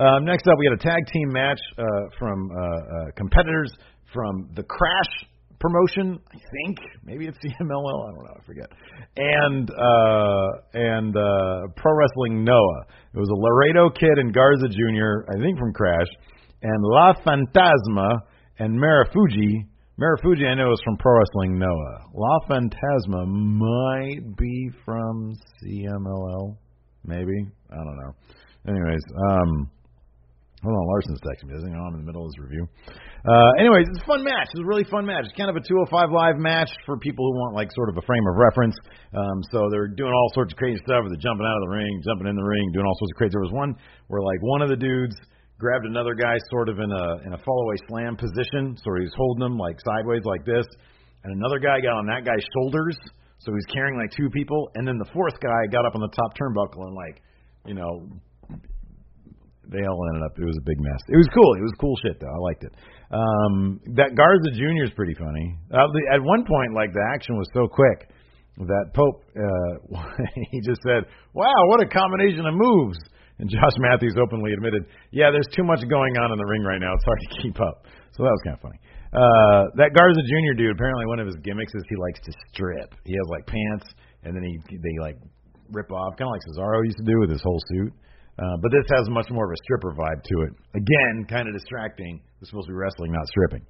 Um, 0.00 0.24
next 0.24 0.46
up, 0.48 0.56
we 0.58 0.64
had 0.64 0.78
a 0.78 0.82
tag 0.82 1.04
team 1.12 1.28
match 1.32 1.60
uh, 1.76 1.84
from 2.18 2.50
uh, 2.50 2.56
uh, 2.56 3.04
competitors 3.16 3.70
from 4.12 4.48
the 4.54 4.62
Crash 4.62 5.28
promotion, 5.62 6.18
I 6.28 6.36
think. 6.36 6.78
Maybe 7.04 7.26
it's 7.26 7.38
CMLL, 7.46 8.08
I 8.08 8.12
don't 8.12 8.24
know, 8.24 8.36
I 8.36 8.44
forget. 8.44 8.68
And 9.16 9.70
uh 9.70 10.48
and 10.74 11.16
uh 11.16 11.72
Pro 11.76 11.96
Wrestling 11.96 12.44
Noah. 12.44 12.80
It 13.14 13.18
was 13.18 13.30
a 13.30 13.38
Laredo 13.38 13.88
kid 13.90 14.18
and 14.18 14.34
Garza 14.34 14.68
Jr., 14.68 15.30
I 15.30 15.40
think 15.40 15.58
from 15.58 15.72
Crash, 15.72 16.08
and 16.62 16.82
La 16.82 17.14
Fantasma 17.24 18.10
and 18.58 18.78
Marufuji. 18.78 19.68
Marufuji 20.00 20.46
I 20.48 20.54
know 20.54 20.72
is 20.72 20.80
from 20.84 20.96
Pro 20.96 21.18
Wrestling 21.18 21.58
Noah. 21.58 21.98
La 22.14 22.38
Fantasma 22.50 23.26
might 23.26 24.36
be 24.36 24.70
from 24.84 25.32
CMLL, 25.62 26.56
maybe. 27.04 27.46
I 27.70 27.76
don't 27.76 27.96
know. 27.96 28.12
Anyways, 28.68 29.02
um 29.30 29.70
Hold 30.62 30.78
on, 30.78 30.86
Larson's 30.86 31.18
texting 31.26 31.50
me. 31.50 31.58
Doesn't 31.58 31.74
know 31.74 31.82
I'm 31.82 31.98
in 31.98 32.06
the 32.06 32.06
middle 32.06 32.22
of 32.22 32.30
his 32.30 32.38
review. 32.38 32.70
Uh, 33.26 33.50
anyways, 33.58 33.90
it's 33.90 33.98
a 33.98 34.06
fun 34.06 34.22
match. 34.22 34.46
It's 34.54 34.62
a 34.62 34.70
really 34.70 34.86
fun 34.86 35.02
match. 35.02 35.26
It's 35.26 35.34
kind 35.34 35.50
of 35.50 35.58
a 35.58 35.64
205 35.66 35.90
live 36.14 36.38
match 36.38 36.70
for 36.86 36.94
people 37.02 37.26
who 37.26 37.34
want 37.34 37.58
like 37.58 37.66
sort 37.74 37.90
of 37.90 37.98
a 37.98 38.04
frame 38.06 38.22
of 38.30 38.38
reference. 38.38 38.78
Um, 39.10 39.42
so 39.50 39.66
they're 39.74 39.90
doing 39.90 40.14
all 40.14 40.30
sorts 40.38 40.54
of 40.54 40.56
crazy 40.62 40.78
stuff. 40.86 41.02
They're 41.02 41.18
jumping 41.18 41.42
out 41.42 41.58
of 41.58 41.64
the 41.66 41.74
ring, 41.74 41.90
jumping 42.06 42.30
in 42.30 42.38
the 42.38 42.46
ring, 42.46 42.62
doing 42.70 42.86
all 42.86 42.94
sorts 42.94 43.10
of 43.10 43.18
crazy. 43.18 43.34
There 43.34 43.42
was 43.42 43.50
one 43.50 43.74
where 44.06 44.22
like 44.22 44.38
one 44.38 44.62
of 44.62 44.70
the 44.70 44.78
dudes 44.78 45.18
grabbed 45.58 45.86
another 45.86 46.14
guy 46.14 46.38
sort 46.50 46.70
of 46.70 46.78
in 46.78 46.90
a 46.94 47.06
in 47.26 47.34
a 47.34 47.40
fall 47.42 47.58
away 47.66 47.78
slam 47.90 48.14
position, 48.14 48.78
so 48.78 48.94
he's 49.02 49.14
holding 49.18 49.46
him 49.46 49.58
like 49.58 49.78
sideways 49.82 50.22
like 50.22 50.46
this, 50.46 50.66
and 51.26 51.30
another 51.34 51.58
guy 51.58 51.82
got 51.82 51.98
on 51.98 52.06
that 52.06 52.22
guy's 52.22 52.42
shoulders, 52.54 52.98
so 53.38 53.54
he's 53.54 53.66
carrying 53.74 53.98
like 53.98 54.10
two 54.10 54.30
people, 54.30 54.70
and 54.74 54.86
then 54.86 54.98
the 54.98 55.10
fourth 55.14 55.38
guy 55.42 55.66
got 55.70 55.86
up 55.86 55.94
on 55.94 56.02
the 56.02 56.10
top 56.14 56.34
turnbuckle 56.38 56.86
and 56.86 56.94
like 56.94 57.22
you 57.66 57.74
know 57.74 58.06
they 59.68 59.82
all 59.86 60.00
ended 60.10 60.22
up. 60.26 60.34
It 60.38 60.44
was 60.44 60.58
a 60.58 60.66
big 60.66 60.80
mess. 60.80 61.02
It 61.08 61.16
was 61.16 61.28
cool. 61.30 61.50
It 61.54 61.64
was 61.64 61.74
cool 61.78 61.96
shit 62.02 62.18
though. 62.18 62.32
I 62.32 62.40
liked 62.42 62.64
it. 62.64 62.72
Um, 63.12 63.80
that 63.94 64.16
Garza 64.16 64.50
Jr. 64.56 64.88
is 64.88 64.94
pretty 64.96 65.14
funny. 65.14 65.56
Uh, 65.70 65.86
at 66.12 66.22
one 66.22 66.44
point, 66.44 66.74
like 66.74 66.92
the 66.92 67.04
action 67.14 67.36
was 67.36 67.46
so 67.54 67.68
quick 67.68 68.08
that 68.58 68.92
Pope 68.92 69.24
uh, 69.36 69.72
he 70.50 70.60
just 70.66 70.82
said, 70.82 71.06
"Wow, 71.32 71.56
what 71.70 71.80
a 71.80 71.88
combination 71.88 72.44
of 72.46 72.54
moves." 72.54 72.98
And 73.38 73.48
Josh 73.48 73.76
Matthews 73.78 74.14
openly 74.20 74.52
admitted, 74.52 74.86
"Yeah, 75.10 75.30
there's 75.30 75.48
too 75.54 75.64
much 75.64 75.80
going 75.88 76.14
on 76.18 76.32
in 76.32 76.38
the 76.38 76.46
ring 76.46 76.62
right 76.62 76.80
now. 76.80 76.92
It's 76.94 77.04
hard 77.04 77.20
to 77.20 77.30
keep 77.42 77.56
up." 77.60 77.86
So 78.12 78.22
that 78.24 78.32
was 78.32 78.42
kind 78.44 78.56
of 78.56 78.62
funny. 78.62 78.80
Uh, 79.12 79.68
that 79.76 79.92
Garza 79.92 80.20
Jr. 80.24 80.56
dude, 80.56 80.72
apparently 80.72 81.06
one 81.06 81.20
of 81.20 81.26
his 81.26 81.36
gimmicks 81.44 81.72
is 81.74 81.82
he 81.88 81.96
likes 81.96 82.20
to 82.24 82.32
strip. 82.52 82.94
He 83.04 83.12
has 83.12 83.26
like 83.28 83.44
pants, 83.46 83.92
and 84.24 84.36
then 84.36 84.42
he 84.44 84.56
they 84.76 84.96
like 85.00 85.16
rip 85.72 85.90
off, 85.92 86.16
kind 86.16 86.28
of 86.28 86.36
like 86.36 86.44
Cesaro 86.48 86.84
used 86.84 86.98
to 86.98 87.04
do 87.04 87.20
with 87.20 87.30
his 87.30 87.42
whole 87.42 87.60
suit. 87.72 87.92
Uh, 88.38 88.56
but 88.62 88.72
this 88.72 88.86
has 88.96 89.08
much 89.10 89.28
more 89.30 89.44
of 89.44 89.52
a 89.52 89.60
stripper 89.64 89.92
vibe 89.92 90.22
to 90.24 90.36
it. 90.48 90.52
Again, 90.74 91.26
kind 91.28 91.48
of 91.48 91.54
distracting. 91.54 92.20
It's 92.40 92.48
supposed 92.48 92.66
to 92.66 92.72
be 92.72 92.78
wrestling, 92.80 93.12
not 93.12 93.26
stripping. 93.28 93.62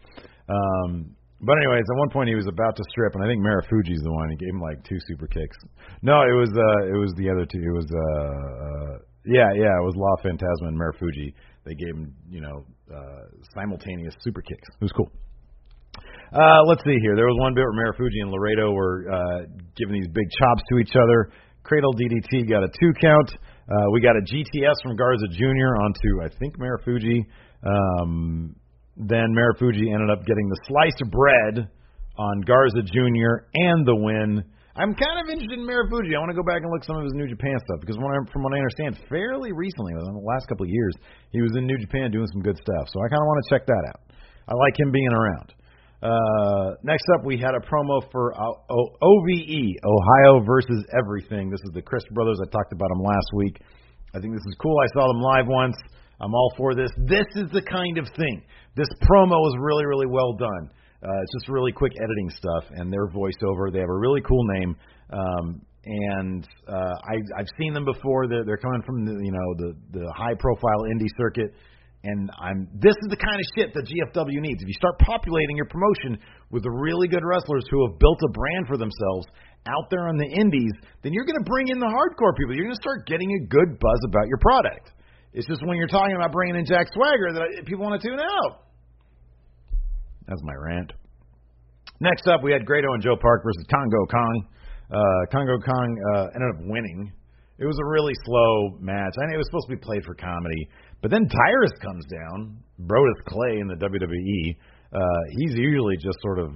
Um, 0.48 1.16
but 1.42 1.58
anyways, 1.58 1.82
at 1.82 1.98
one 1.98 2.10
point 2.10 2.28
he 2.30 2.38
was 2.38 2.46
about 2.46 2.76
to 2.76 2.84
strip, 2.90 3.14
and 3.14 3.24
I 3.24 3.26
think 3.26 3.42
Marufuji's 3.42 4.02
the 4.06 4.12
one. 4.12 4.30
He 4.30 4.36
gave 4.36 4.54
him 4.54 4.62
like 4.62 4.78
two 4.86 4.98
super 5.10 5.26
kicks. 5.26 5.58
No, 6.00 6.22
it 6.22 6.38
was 6.38 6.50
uh, 6.54 6.94
it 6.94 6.98
was 6.98 7.12
the 7.18 7.26
other 7.28 7.44
two. 7.44 7.58
It 7.58 7.74
was 7.74 7.88
uh, 7.90 7.98
uh, 7.98 8.94
yeah, 9.26 9.50
yeah, 9.58 9.74
it 9.74 9.84
was 9.84 9.98
La 9.98 10.14
Fantasma 10.22 10.70
and 10.70 10.78
Marufuji. 10.78 11.34
They 11.66 11.74
gave 11.74 11.98
him 11.98 12.14
you 12.30 12.40
know 12.40 12.64
uh, 12.86 13.26
simultaneous 13.54 14.14
super 14.22 14.40
kicks. 14.40 14.68
It 14.78 14.86
was 14.86 14.92
cool. 14.92 15.10
Uh, 16.32 16.62
let's 16.70 16.82
see 16.84 16.96
here. 17.02 17.16
There 17.18 17.26
was 17.26 17.36
one 17.42 17.54
bit 17.54 17.66
where 17.66 17.90
Marufuji 17.90 18.22
and 18.22 18.30
Laredo 18.30 18.70
were 18.70 19.04
uh, 19.10 19.38
giving 19.76 19.98
these 19.98 20.08
big 20.08 20.30
chops 20.38 20.62
to 20.70 20.78
each 20.78 20.94
other. 20.94 21.34
Cradle 21.64 21.92
DDT 21.92 22.48
got 22.48 22.62
a 22.62 22.68
two 22.80 22.92
count. 23.02 23.30
Uh, 23.72 23.88
we 23.92 24.04
got 24.04 24.16
a 24.16 24.20
GTS 24.20 24.76
from 24.84 24.96
Garza 24.96 25.28
Jr. 25.32 25.80
onto 25.80 26.20
I 26.20 26.28
think 26.36 26.60
Marufuji. 26.60 27.24
Um, 27.64 28.54
then 28.96 29.32
Marufuji 29.32 29.88
ended 29.88 30.10
up 30.12 30.26
getting 30.26 30.44
the 30.48 30.60
slice 30.68 30.98
of 31.00 31.08
bread 31.08 31.72
on 32.18 32.40
Garza 32.42 32.84
Jr. 32.84 33.48
and 33.54 33.86
the 33.88 33.96
win. 33.96 34.44
I'm 34.76 34.92
kind 34.92 35.16
of 35.24 35.32
interested 35.32 35.56
in 35.56 35.64
Marufuji. 35.64 36.12
I 36.12 36.20
want 36.20 36.28
to 36.28 36.36
go 36.36 36.44
back 36.44 36.60
and 36.60 36.68
look 36.68 36.84
some 36.84 37.00
of 37.00 37.04
his 37.04 37.16
New 37.16 37.28
Japan 37.28 37.56
stuff 37.64 37.80
because 37.80 37.96
when 37.96 38.12
I, 38.12 38.20
from 38.28 38.44
what 38.44 38.52
I 38.52 38.60
understand, 38.60 39.00
fairly 39.08 39.56
recently, 39.56 39.96
within 39.96 40.20
the 40.20 40.28
last 40.28 40.48
couple 40.52 40.68
of 40.68 40.72
years, 40.72 40.92
he 41.32 41.40
was 41.40 41.56
in 41.56 41.64
New 41.64 41.80
Japan 41.80 42.12
doing 42.12 42.28
some 42.28 42.44
good 42.44 42.60
stuff. 42.60 42.92
So 42.92 43.00
I 43.00 43.08
kind 43.08 43.24
of 43.24 43.28
want 43.28 43.40
to 43.40 43.48
check 43.56 43.64
that 43.64 43.84
out. 43.88 44.00
I 44.48 44.52
like 44.52 44.76
him 44.76 44.92
being 44.92 45.12
around. 45.16 45.56
Uh, 46.02 46.74
next 46.82 47.04
up, 47.14 47.24
we 47.24 47.38
had 47.38 47.54
a 47.54 47.62
promo 47.62 48.02
for 48.10 48.34
uh, 48.34 48.74
OVE, 48.74 49.76
Ohio 49.86 50.44
versus 50.44 50.84
Everything. 50.98 51.48
This 51.48 51.60
is 51.62 51.70
the 51.74 51.82
Crist 51.82 52.06
brothers. 52.10 52.38
I 52.42 52.50
talked 52.50 52.72
about 52.72 52.88
them 52.88 53.02
last 53.04 53.30
week. 53.34 53.60
I 54.14 54.18
think 54.18 54.34
this 54.34 54.42
is 54.48 54.56
cool. 54.60 54.76
I 54.82 54.88
saw 54.98 55.06
them 55.06 55.22
live 55.22 55.46
once. 55.46 55.76
I'm 56.20 56.34
all 56.34 56.52
for 56.56 56.74
this. 56.74 56.90
This 57.06 57.26
is 57.36 57.50
the 57.52 57.62
kind 57.62 57.98
of 57.98 58.08
thing. 58.16 58.42
This 58.74 58.88
promo 59.08 59.46
is 59.48 59.54
really, 59.60 59.86
really 59.86 60.06
well 60.06 60.34
done. 60.34 60.70
Uh, 61.02 61.22
it's 61.22 61.32
just 61.38 61.48
really 61.48 61.72
quick 61.72 61.92
editing 61.96 62.30
stuff, 62.30 62.64
and 62.70 62.92
their 62.92 63.06
voiceover. 63.08 63.72
They 63.72 63.80
have 63.80 63.88
a 63.88 63.98
really 63.98 64.20
cool 64.22 64.44
name, 64.54 64.76
um, 65.12 65.62
and 65.84 66.48
uh, 66.68 66.94
I, 67.10 67.14
I've 67.38 67.50
seen 67.58 67.74
them 67.74 67.84
before. 67.84 68.28
They're, 68.28 68.44
they're 68.44 68.62
coming 68.62 68.82
from 68.86 69.04
the, 69.04 69.12
you 69.22 69.32
know 69.32 69.54
the 69.58 69.98
the 69.98 70.12
high 70.16 70.34
profile 70.38 70.82
indie 70.94 71.10
circuit 71.16 71.54
and 72.04 72.30
I'm 72.38 72.66
this 72.74 72.94
is 72.98 73.08
the 73.10 73.16
kind 73.16 73.38
of 73.38 73.46
shit 73.54 73.74
that 73.74 73.86
GFW 73.86 74.40
needs. 74.42 74.62
If 74.62 74.68
you 74.68 74.74
start 74.74 74.98
populating 74.98 75.56
your 75.56 75.70
promotion 75.70 76.18
with 76.50 76.64
really 76.66 77.06
good 77.06 77.22
wrestlers 77.22 77.64
who 77.70 77.86
have 77.86 77.98
built 77.98 78.18
a 78.26 78.30
brand 78.32 78.66
for 78.66 78.76
themselves 78.76 79.26
out 79.70 79.86
there 79.90 80.08
on 80.08 80.18
the 80.18 80.26
indies, 80.26 80.74
then 81.02 81.12
you're 81.12 81.24
going 81.24 81.38
to 81.38 81.46
bring 81.46 81.68
in 81.68 81.78
the 81.78 81.86
hardcore 81.86 82.34
people. 82.34 82.54
You're 82.54 82.66
going 82.66 82.74
to 82.74 82.82
start 82.82 83.06
getting 83.06 83.30
a 83.30 83.46
good 83.46 83.78
buzz 83.78 84.00
about 84.10 84.26
your 84.26 84.38
product. 84.38 84.90
It's 85.32 85.46
just 85.46 85.64
when 85.64 85.78
you're 85.78 85.88
talking 85.88 86.16
about 86.16 86.32
bringing 86.32 86.56
in 86.56 86.66
Jack 86.66 86.88
Swagger 86.92 87.32
that 87.38 87.66
people 87.66 87.84
want 87.84 88.00
to 88.00 88.06
tune 88.06 88.18
out. 88.18 88.66
That's 90.26 90.42
my 90.42 90.54
rant. 90.54 90.92
Next 92.00 92.26
up, 92.26 92.42
we 92.42 92.52
had 92.52 92.66
Grado 92.66 92.92
and 92.92 93.02
Joe 93.02 93.16
Park 93.16 93.42
versus 93.44 93.64
Kongo 93.70 94.06
Kong. 94.10 94.46
Uh, 94.90 95.30
Kongo 95.30 95.56
Kong 95.64 95.88
uh, 96.14 96.26
ended 96.34 96.50
up 96.50 96.60
winning. 96.66 97.12
It 97.58 97.66
was 97.66 97.78
a 97.78 97.86
really 97.86 98.14
slow 98.24 98.78
match. 98.80 99.14
I 99.18 99.26
know 99.26 99.34
it 99.34 99.38
was 99.38 99.46
supposed 99.46 99.68
to 99.68 99.76
be 99.76 99.82
played 99.82 100.04
for 100.04 100.14
comedy, 100.14 100.68
but 101.00 101.10
then 101.10 101.28
Tyrus 101.28 101.72
comes 101.82 102.04
down, 102.06 102.58
Brodus 102.80 103.20
Clay 103.28 103.60
in 103.60 103.68
the 103.68 103.76
WWE. 103.76 104.56
Uh, 104.92 105.00
he's 105.38 105.56
usually 105.56 105.96
just 105.96 106.18
sort 106.20 106.38
of 106.38 106.52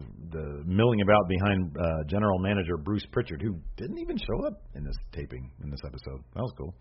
milling 0.66 1.00
about 1.00 1.24
behind 1.28 1.72
uh, 1.72 2.04
general 2.08 2.38
manager 2.38 2.76
Bruce 2.76 3.06
Pritchard, 3.12 3.40
who 3.40 3.56
didn't 3.76 3.98
even 3.98 4.18
show 4.18 4.46
up 4.46 4.60
in 4.74 4.84
this 4.84 4.96
taping 5.12 5.50
in 5.62 5.70
this 5.70 5.80
episode. 5.86 6.20
That 6.34 6.42
was 6.42 6.52
cool. 6.58 6.74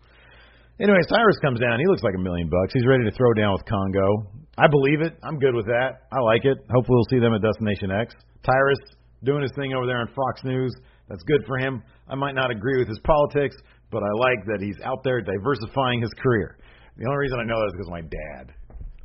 Anyways, 0.78 1.06
Tyrus 1.08 1.38
comes 1.40 1.58
down. 1.58 1.80
He 1.80 1.86
looks 1.88 2.02
like 2.02 2.14
a 2.14 2.20
million 2.20 2.50
bucks. 2.50 2.74
He's 2.74 2.84
ready 2.84 3.04
to 3.04 3.10
throw 3.16 3.32
down 3.32 3.52
with 3.52 3.64
Kongo. 3.64 4.28
I 4.58 4.68
believe 4.68 5.00
it. 5.00 5.16
I'm 5.24 5.38
good 5.38 5.54
with 5.54 5.64
that. 5.66 6.04
I 6.12 6.20
like 6.20 6.44
it. 6.44 6.58
Hopefully, 6.68 6.96
we'll 7.00 7.08
see 7.08 7.18
them 7.18 7.32
at 7.32 7.40
Destination 7.40 7.90
X. 7.90 8.12
Tyrus 8.44 8.78
doing 9.24 9.40
his 9.40 9.52
thing 9.56 9.72
over 9.72 9.86
there 9.86 9.96
on 9.96 10.08
Fox 10.08 10.44
News. 10.44 10.72
That's 11.08 11.22
good 11.22 11.40
for 11.46 11.56
him. 11.56 11.82
I 12.08 12.14
might 12.14 12.34
not 12.34 12.50
agree 12.50 12.78
with 12.78 12.88
his 12.88 13.00
politics, 13.00 13.56
but 13.90 14.02
I 14.02 14.12
like 14.18 14.44
that 14.46 14.58
he's 14.60 14.78
out 14.84 15.02
there 15.04 15.20
diversifying 15.20 16.00
his 16.00 16.12
career. 16.22 16.58
The 16.96 17.06
only 17.06 17.18
reason 17.18 17.38
I 17.40 17.44
know 17.44 17.58
that 17.58 17.66
is 17.66 17.72
because 17.76 17.90
my 17.90 18.02
dad. 18.02 18.54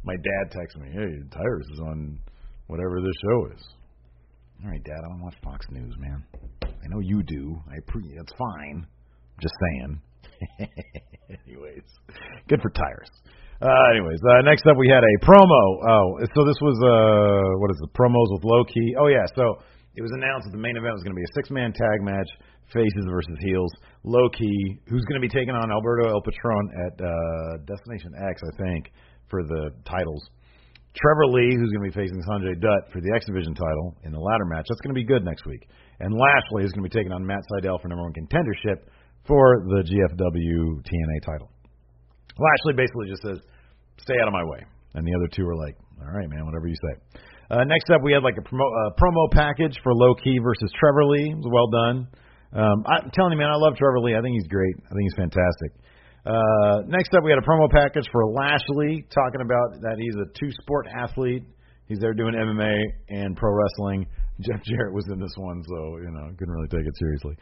My 0.04 0.16
dad 0.16 0.58
texted 0.58 0.82
me, 0.82 0.90
"Hey, 0.92 1.12
Tyrus 1.30 1.68
is 1.74 1.80
on 1.82 2.18
whatever 2.68 3.02
this 3.02 3.14
show 3.22 3.46
is." 3.54 3.64
All 4.64 4.70
right, 4.70 4.84
Dad, 4.84 4.94
I 4.94 5.10
don't 5.10 5.22
watch 5.22 5.36
Fox 5.44 5.66
News, 5.72 5.96
man. 5.98 6.24
I 6.64 6.88
know 6.90 7.00
you 7.02 7.24
do. 7.24 7.58
I 7.66 7.78
pre- 7.88 8.14
that's 8.16 8.34
fine. 8.38 8.86
Just 9.42 9.54
saying. 9.58 10.02
anyways, 11.48 11.86
good 12.48 12.62
for 12.62 12.70
Tyrus. 12.70 13.10
Uh, 13.62 13.90
anyways, 13.94 14.18
uh, 14.22 14.42
next 14.42 14.66
up 14.66 14.78
we 14.78 14.90
had 14.90 15.02
a 15.02 15.26
promo. 15.26 15.62
Oh, 15.86 16.18
so 16.34 16.46
this 16.46 16.58
was 16.62 16.78
uh, 16.82 17.58
what 17.58 17.70
is 17.70 17.78
the 17.82 17.90
promos 17.94 18.30
with 18.34 18.44
Low 18.44 18.64
Ki? 18.66 18.96
Oh 18.98 19.08
yeah, 19.08 19.26
so 19.36 19.62
it 19.96 20.02
was 20.02 20.12
announced 20.18 20.46
that 20.46 20.54
the 20.54 20.62
main 20.62 20.78
event 20.78 20.94
was 20.94 21.04
going 21.04 21.14
to 21.14 21.20
be 21.20 21.26
a 21.26 21.34
six-man 21.36 21.74
tag 21.74 22.02
match, 22.02 22.30
faces 22.74 23.06
versus 23.10 23.38
heels. 23.40 23.72
Low 24.04 24.28
Ki, 24.30 24.80
who's 24.88 25.06
going 25.06 25.22
to 25.22 25.26
be 25.26 25.32
taking 25.32 25.54
on 25.54 25.72
Alberto 25.72 26.10
El 26.10 26.22
Patron 26.22 26.66
at 26.88 26.96
uh, 27.00 27.12
Destination 27.68 28.12
X, 28.18 28.42
I 28.42 28.54
think, 28.58 28.92
for 29.30 29.44
the 29.44 29.72
titles. 29.86 30.24
Trevor 30.92 31.32
Lee, 31.32 31.56
who's 31.56 31.72
going 31.72 31.88
to 31.88 31.90
be 31.92 31.96
facing 31.96 32.20
Sanjay 32.28 32.60
Dutt 32.60 32.92
for 32.92 33.00
the 33.00 33.12
X 33.16 33.24
Division 33.26 33.56
title 33.56 33.96
in 34.04 34.12
the 34.12 34.20
ladder 34.20 34.44
match. 34.52 34.68
That's 34.68 34.82
going 34.84 34.92
to 34.92 35.00
be 35.00 35.08
good 35.08 35.24
next 35.24 35.46
week. 35.46 35.64
And 36.04 36.12
Lashley 36.12 36.68
is 36.68 36.72
going 36.76 36.84
to 36.84 36.90
be 36.92 36.96
taking 36.96 37.14
on 37.14 37.24
Matt 37.24 37.40
Sydal 37.48 37.80
for 37.80 37.88
number 37.88 38.04
one 38.04 38.12
contendership 38.12 38.84
for 39.24 39.64
the 39.72 39.88
GFW 39.88 40.84
TNA 40.84 41.18
title. 41.24 41.50
Lashley 42.36 42.74
basically 42.76 43.08
just 43.08 43.24
says, 43.24 43.40
"Stay 44.04 44.20
out 44.20 44.28
of 44.28 44.34
my 44.34 44.44
way," 44.44 44.66
and 44.96 45.08
the 45.08 45.14
other 45.16 45.30
two 45.32 45.48
are 45.48 45.56
like, 45.56 45.76
"All 46.02 46.12
right, 46.12 46.28
man, 46.28 46.46
whatever 46.46 46.68
you 46.68 46.76
say." 46.76 47.22
Uh, 47.52 47.64
next 47.66 47.90
up, 47.92 48.02
we 48.04 48.12
had 48.12 48.24
like 48.24 48.36
a 48.38 48.42
promo, 48.42 48.64
uh, 48.64 48.92
promo 49.00 49.32
package 49.32 49.78
for 49.84 49.94
Low 49.94 50.16
Ki 50.16 50.40
versus 50.40 50.72
Trevor 50.80 51.06
Lee. 51.06 51.32
It 51.32 51.38
was 51.38 51.52
well 51.52 51.68
done. 51.68 52.08
Um, 52.54 52.84
I'm 52.86 53.12
telling 53.12 53.32
you, 53.32 53.40
man, 53.40 53.50
I 53.50 53.56
love 53.56 53.76
Trevor 53.78 54.00
Lee. 54.00 54.16
I 54.16 54.22
think 54.22 54.36
he's 54.36 54.48
great. 54.48 54.76
I 54.84 54.90
think 54.90 55.04
he's 55.08 55.16
fantastic. 55.16 55.72
Uh, 56.26 56.86
next 56.88 57.14
up, 57.16 57.24
we 57.24 57.32
had 57.32 57.40
a 57.40 57.48
promo 57.48 57.70
package 57.72 58.06
for 58.12 58.28
Lashley, 58.30 59.06
talking 59.10 59.42
about 59.42 59.82
that 59.82 59.96
he's 59.98 60.16
a 60.16 60.28
two-sport 60.38 60.88
athlete. 60.94 61.44
He's 61.88 62.00
there 62.00 62.14
doing 62.14 62.36
MMA 62.36 62.84
and 63.10 63.36
pro 63.36 63.52
wrestling. 63.52 64.06
Jeff 64.42 64.64
Jarrett 64.64 64.94
was 64.94 65.06
in 65.12 65.20
this 65.20 65.34
one, 65.38 65.62
so 65.68 65.98
you 65.98 66.12
know 66.12 66.30
couldn't 66.38 66.54
really 66.54 66.68
take 66.68 66.86
it 66.86 66.98
seriously. 66.98 67.36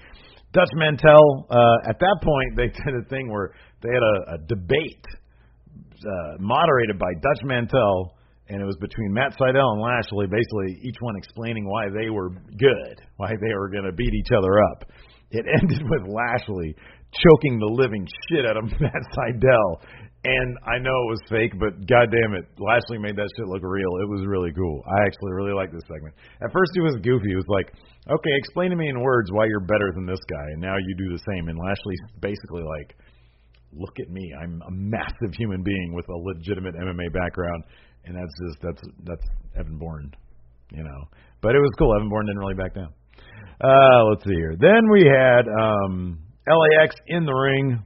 Dutch 0.53 0.69
Mantell. 0.73 1.47
Uh, 1.49 1.89
at 1.89 1.99
that 1.99 2.17
point, 2.23 2.49
they 2.55 2.67
did 2.67 2.95
a 2.95 3.07
thing 3.09 3.31
where 3.31 3.53
they 3.81 3.89
had 3.89 4.03
a, 4.03 4.35
a 4.35 4.37
debate 4.47 5.05
uh, 6.05 6.37
moderated 6.39 6.97
by 6.97 7.11
Dutch 7.21 7.41
Mantell 7.43 8.15
and 8.49 8.61
it 8.61 8.65
was 8.65 8.77
between 8.81 9.13
Matt 9.13 9.37
Sydal 9.37 9.77
and 9.77 9.81
Lashley, 9.81 10.25
basically 10.25 10.81
each 10.81 10.97
one 10.99 11.15
explaining 11.15 11.69
why 11.69 11.85
they 11.93 12.09
were 12.09 12.29
good, 12.29 12.95
why 13.17 13.29
they 13.29 13.53
were 13.53 13.69
going 13.69 13.85
to 13.85 13.93
beat 13.93 14.13
each 14.13 14.33
other 14.35 14.57
up. 14.73 14.89
It 15.31 15.45
ended 15.61 15.85
with 15.85 16.09
Lashley 16.09 16.75
choking 17.13 17.57
the 17.61 17.69
living 17.69 18.05
shit 18.29 18.45
out 18.45 18.57
of 18.57 18.65
Matt 18.81 19.03
Sydal. 19.13 19.69
And 20.19 20.57
I 20.67 20.83
know 20.83 20.91
it 20.91 21.09
was 21.15 21.23
fake, 21.31 21.55
but 21.55 21.87
goddamn 21.87 22.35
it, 22.35 22.43
Lashley 22.59 22.99
made 22.99 23.15
that 23.15 23.29
shit 23.37 23.47
look 23.47 23.63
real. 23.63 24.03
It 24.03 24.09
was 24.09 24.27
really 24.27 24.51
cool. 24.51 24.83
I 24.83 25.07
actually 25.07 25.31
really 25.31 25.55
liked 25.55 25.71
this 25.71 25.87
segment. 25.87 26.11
At 26.43 26.51
first, 26.51 26.75
it 26.75 26.83
was 26.83 26.99
goofy. 26.99 27.31
It 27.31 27.39
was 27.39 27.47
like, 27.47 27.71
okay, 28.03 28.33
explain 28.35 28.69
to 28.71 28.75
me 28.75 28.89
in 28.89 28.99
words 28.99 29.31
why 29.31 29.45
you're 29.45 29.63
better 29.63 29.95
than 29.95 30.03
this 30.03 30.19
guy, 30.27 30.47
and 30.51 30.59
now 30.59 30.75
you 30.75 30.91
do 30.99 31.15
the 31.15 31.23
same. 31.23 31.47
And 31.47 31.55
Lashley's 31.55 32.03
basically 32.19 32.67
like, 32.67 32.99
look 33.71 33.95
at 34.01 34.09
me, 34.11 34.33
I'm 34.35 34.59
a 34.67 34.71
massive 34.71 35.31
human 35.37 35.63
being 35.63 35.93
with 35.93 36.09
a 36.09 36.17
legitimate 36.17 36.75
MMA 36.75 37.13
background, 37.13 37.63
and 38.05 38.15
that's 38.15 38.35
just 38.47 38.57
that's 38.61 38.81
that's 39.03 39.25
Evan 39.57 39.77
Bourne, 39.77 40.11
you 40.71 40.83
know. 40.83 41.01
But 41.41 41.55
it 41.55 41.59
was 41.59 41.71
cool. 41.77 41.95
Evan 41.95 42.09
Bourne 42.09 42.25
didn't 42.25 42.39
really 42.39 42.55
back 42.55 42.75
down. 42.75 42.93
Uh, 43.61 44.03
let's 44.09 44.23
see 44.23 44.35
here. 44.35 44.55
Then 44.59 44.89
we 44.91 45.03
had 45.03 45.47
um, 45.47 46.19
LAX 46.47 46.95
in 47.07 47.25
the 47.25 47.33
ring. 47.33 47.83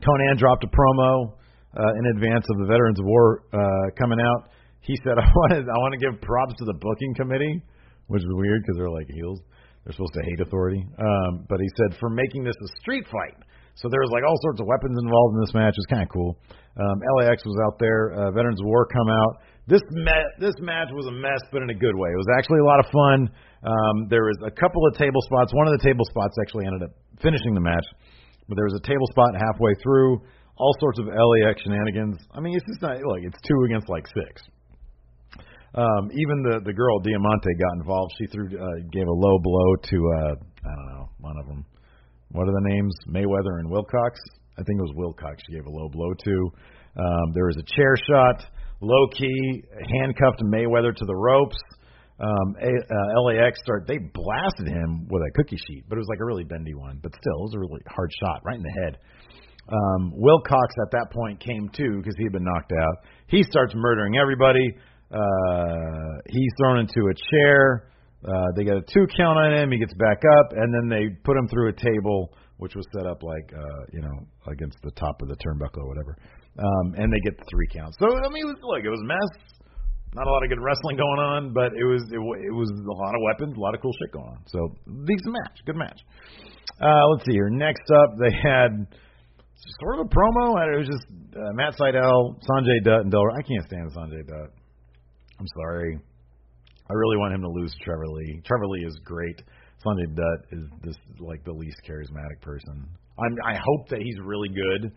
Konnan 0.00 0.38
dropped 0.38 0.64
a 0.64 0.68
promo 0.68 1.36
uh, 1.76 1.92
in 1.98 2.16
advance 2.16 2.44
of 2.50 2.58
the 2.58 2.66
Veterans 2.66 2.98
of 2.98 3.04
War 3.04 3.44
uh, 3.52 3.90
coming 3.98 4.18
out. 4.20 4.50
He 4.80 4.96
said, 5.04 5.18
"I 5.18 5.28
want 5.28 5.52
to 5.52 5.58
I 5.60 5.78
want 5.78 5.94
to 5.94 6.00
give 6.00 6.20
props 6.20 6.54
to 6.58 6.64
the 6.64 6.74
booking 6.74 7.14
committee, 7.14 7.62
which 8.06 8.22
is 8.22 8.28
weird 8.30 8.62
because 8.62 8.76
they're 8.78 8.90
like 8.90 9.08
heels. 9.08 9.40
They're 9.84 9.92
supposed 9.92 10.14
to 10.14 10.24
hate 10.24 10.40
authority. 10.40 10.84
Um, 10.98 11.46
but 11.48 11.58
he 11.60 11.68
said 11.76 11.98
for 11.98 12.10
making 12.10 12.44
this 12.44 12.56
a 12.56 12.68
street 12.80 13.04
fight. 13.10 13.36
So 13.74 13.88
there 13.88 14.02
was 14.02 14.10
like 14.10 14.24
all 14.26 14.36
sorts 14.42 14.60
of 14.60 14.66
weapons 14.66 14.98
involved 14.98 15.36
in 15.36 15.40
this 15.40 15.54
match. 15.54 15.74
It 15.78 15.82
was 15.86 15.92
kind 15.92 16.04
of 16.04 16.10
cool. 16.10 16.36
Um, 16.76 16.96
LAX 17.18 17.42
was 17.44 17.58
out 17.66 17.78
there. 17.78 18.12
Uh, 18.12 18.30
Veterans 18.30 18.60
of 18.60 18.66
War 18.66 18.86
come 18.86 19.08
out. 19.08 19.42
This 19.66 19.82
ma- 19.90 20.30
this 20.38 20.54
match 20.58 20.90
was 20.90 21.06
a 21.06 21.14
mess, 21.14 21.42
but 21.52 21.62
in 21.62 21.70
a 21.70 21.78
good 21.78 21.94
way. 21.94 22.10
It 22.10 22.20
was 22.20 22.30
actually 22.38 22.60
a 22.60 22.68
lot 22.68 22.80
of 22.82 22.88
fun. 22.90 23.18
Um, 23.62 23.96
there 24.10 24.26
was 24.26 24.38
a 24.42 24.50
couple 24.50 24.82
of 24.86 24.98
table 24.98 25.20
spots. 25.30 25.54
One 25.54 25.66
of 25.66 25.74
the 25.78 25.84
table 25.84 26.04
spots 26.10 26.34
actually 26.42 26.66
ended 26.66 26.90
up 26.90 26.92
finishing 27.22 27.54
the 27.54 27.62
match, 27.62 27.86
but 28.48 28.56
there 28.56 28.66
was 28.66 28.74
a 28.74 28.84
table 28.86 29.06
spot 29.14 29.34
halfway 29.38 29.74
through. 29.82 30.22
All 30.56 30.74
sorts 30.80 30.98
of 31.00 31.06
LAX 31.08 31.62
shenanigans. 31.62 32.18
I 32.36 32.40
mean, 32.40 32.56
it's 32.56 32.66
just 32.66 32.82
not 32.82 33.00
like 33.00 33.24
it's 33.24 33.40
two 33.46 33.58
against 33.64 33.88
like 33.88 34.04
six. 34.12 34.42
Um, 35.72 36.10
even 36.10 36.42
the 36.42 36.60
the 36.66 36.74
girl 36.74 36.98
Diamante 36.98 37.54
got 37.56 37.78
involved. 37.78 38.12
She 38.18 38.26
threw 38.26 38.50
uh, 38.50 38.76
gave 38.90 39.06
a 39.06 39.16
low 39.16 39.38
blow 39.38 39.68
to 39.78 39.96
uh, 40.18 40.34
I 40.36 40.72
don't 40.74 40.88
know 40.92 41.08
one 41.20 41.38
of 41.38 41.46
them 41.46 41.64
what 42.32 42.48
are 42.48 42.52
the 42.52 42.68
names? 42.70 42.94
Mayweather 43.08 43.58
and 43.58 43.70
Wilcox. 43.70 44.20
I 44.58 44.62
think 44.62 44.78
it 44.78 44.82
was 44.82 44.92
Wilcox 44.94 45.42
she 45.46 45.54
gave 45.54 45.66
a 45.66 45.70
low 45.70 45.88
blow 45.88 46.12
to. 46.12 46.36
Um, 46.96 47.32
there 47.34 47.46
was 47.46 47.56
a 47.56 47.66
chair 47.74 47.94
shot. 48.08 48.44
Low 48.80 49.08
Ki, 49.16 49.62
handcuffed 50.00 50.42
Mayweather 50.42 50.94
to 50.94 51.04
the 51.04 51.14
ropes. 51.14 51.56
Um, 52.20 52.54
a, 52.60 52.68
uh, 52.68 53.22
LAX 53.22 53.58
start 53.62 53.86
they 53.88 53.96
blasted 53.96 54.68
him 54.68 55.08
with 55.08 55.22
a 55.22 55.30
cookie 55.36 55.56
sheet, 55.56 55.84
but 55.88 55.96
it 55.96 56.00
was 56.00 56.08
like 56.08 56.20
a 56.20 56.24
really 56.24 56.44
bendy 56.44 56.74
one. 56.74 56.98
But 57.02 57.12
still, 57.12 57.38
it 57.40 57.46
was 57.48 57.54
a 57.56 57.60
really 57.60 57.80
hard 57.88 58.10
shot 58.20 58.40
right 58.44 58.56
in 58.56 58.62
the 58.62 58.76
head. 58.84 58.98
Um, 59.72 60.12
Wilcox 60.14 60.74
at 60.84 60.90
that 60.92 61.12
point 61.12 61.40
came 61.40 61.68
to 61.68 61.96
because 61.96 62.14
he 62.18 62.24
had 62.24 62.32
been 62.32 62.44
knocked 62.44 62.72
out. 62.72 62.96
He 63.28 63.42
starts 63.42 63.72
murdering 63.74 64.16
everybody. 64.16 64.68
Uh, 65.10 66.20
he's 66.28 66.52
thrown 66.60 66.80
into 66.80 67.08
a 67.08 67.14
chair. 67.30 67.89
Uh, 68.20 68.46
they 68.56 68.64
get 68.64 68.76
a 68.76 68.82
two 68.82 69.06
count 69.16 69.38
on 69.38 69.52
him. 69.52 69.70
He 69.70 69.78
gets 69.78 69.94
back 69.94 70.20
up, 70.38 70.52
and 70.52 70.68
then 70.74 70.88
they 70.88 71.08
put 71.24 71.36
him 71.36 71.48
through 71.48 71.70
a 71.70 71.72
table, 71.72 72.34
which 72.58 72.74
was 72.74 72.84
set 72.96 73.06
up 73.06 73.22
like 73.22 73.48
uh, 73.56 73.82
you 73.92 74.02
know 74.02 74.26
against 74.52 74.76
the 74.82 74.90
top 74.92 75.22
of 75.22 75.28
the 75.28 75.36
turnbuckle 75.36 75.80
or 75.80 75.88
whatever. 75.88 76.16
Um, 76.58 76.94
and 76.98 77.12
they 77.12 77.20
get 77.24 77.38
the 77.38 77.46
three 77.48 77.68
counts. 77.72 77.96
So 77.98 78.06
I 78.06 78.28
mean, 78.28 78.44
look, 78.46 78.84
it 78.84 78.90
was 78.90 79.00
a 79.00 79.08
mess. 79.08 79.30
Not 80.12 80.26
a 80.26 80.30
lot 80.30 80.42
of 80.42 80.50
good 80.50 80.60
wrestling 80.60 80.96
going 80.96 81.20
on, 81.22 81.52
but 81.54 81.72
it 81.72 81.86
was 81.86 82.02
it, 82.10 82.18
it 82.18 82.52
was 82.52 82.68
a 82.68 82.92
lot 82.92 83.14
of 83.14 83.20
weapons, 83.24 83.56
a 83.56 83.60
lot 83.60 83.74
of 83.74 83.80
cool 83.80 83.92
shit 84.02 84.12
going 84.12 84.28
on. 84.28 84.42
So 84.48 84.74
decent 84.84 85.32
match, 85.32 85.56
good 85.64 85.76
match. 85.76 86.00
Uh, 86.82 87.06
let's 87.14 87.24
see 87.24 87.32
here. 87.32 87.48
Next 87.48 87.88
up, 87.88 88.18
they 88.20 88.34
had 88.34 88.84
sort 89.80 90.00
of 90.00 90.06
a 90.06 90.08
promo. 90.10 90.60
It 90.74 90.78
was 90.78 90.88
just 90.88 91.06
uh, 91.36 91.52
Matt 91.54 91.74
Sydal, 91.78 92.36
Sanjay 92.44 92.84
Dutt, 92.84 93.02
and 93.02 93.10
Del. 93.10 93.22
I 93.32 93.42
can't 93.42 93.64
stand 93.66 93.92
Sanjay 93.92 94.26
Dutt. 94.26 94.50
I'm 95.38 95.46
sorry. 95.56 95.98
I 96.90 96.92
really 96.92 97.18
want 97.18 97.34
him 97.34 97.42
to 97.42 97.48
lose 97.48 97.72
Trevor 97.82 98.08
Lee. 98.08 98.42
Trevor 98.44 98.66
Lee 98.66 98.84
is 98.84 98.98
great. 99.04 99.40
Sanjay 99.86 100.12
Dutt 100.14 100.40
is 100.50 100.64
this 100.82 100.96
like 101.20 101.44
the 101.44 101.52
least 101.52 101.76
charismatic 101.88 102.40
person. 102.42 102.84
I'm, 103.18 103.36
I 103.46 103.54
hope 103.54 103.88
that 103.90 104.02
he's 104.02 104.18
really 104.24 104.48
good 104.48 104.90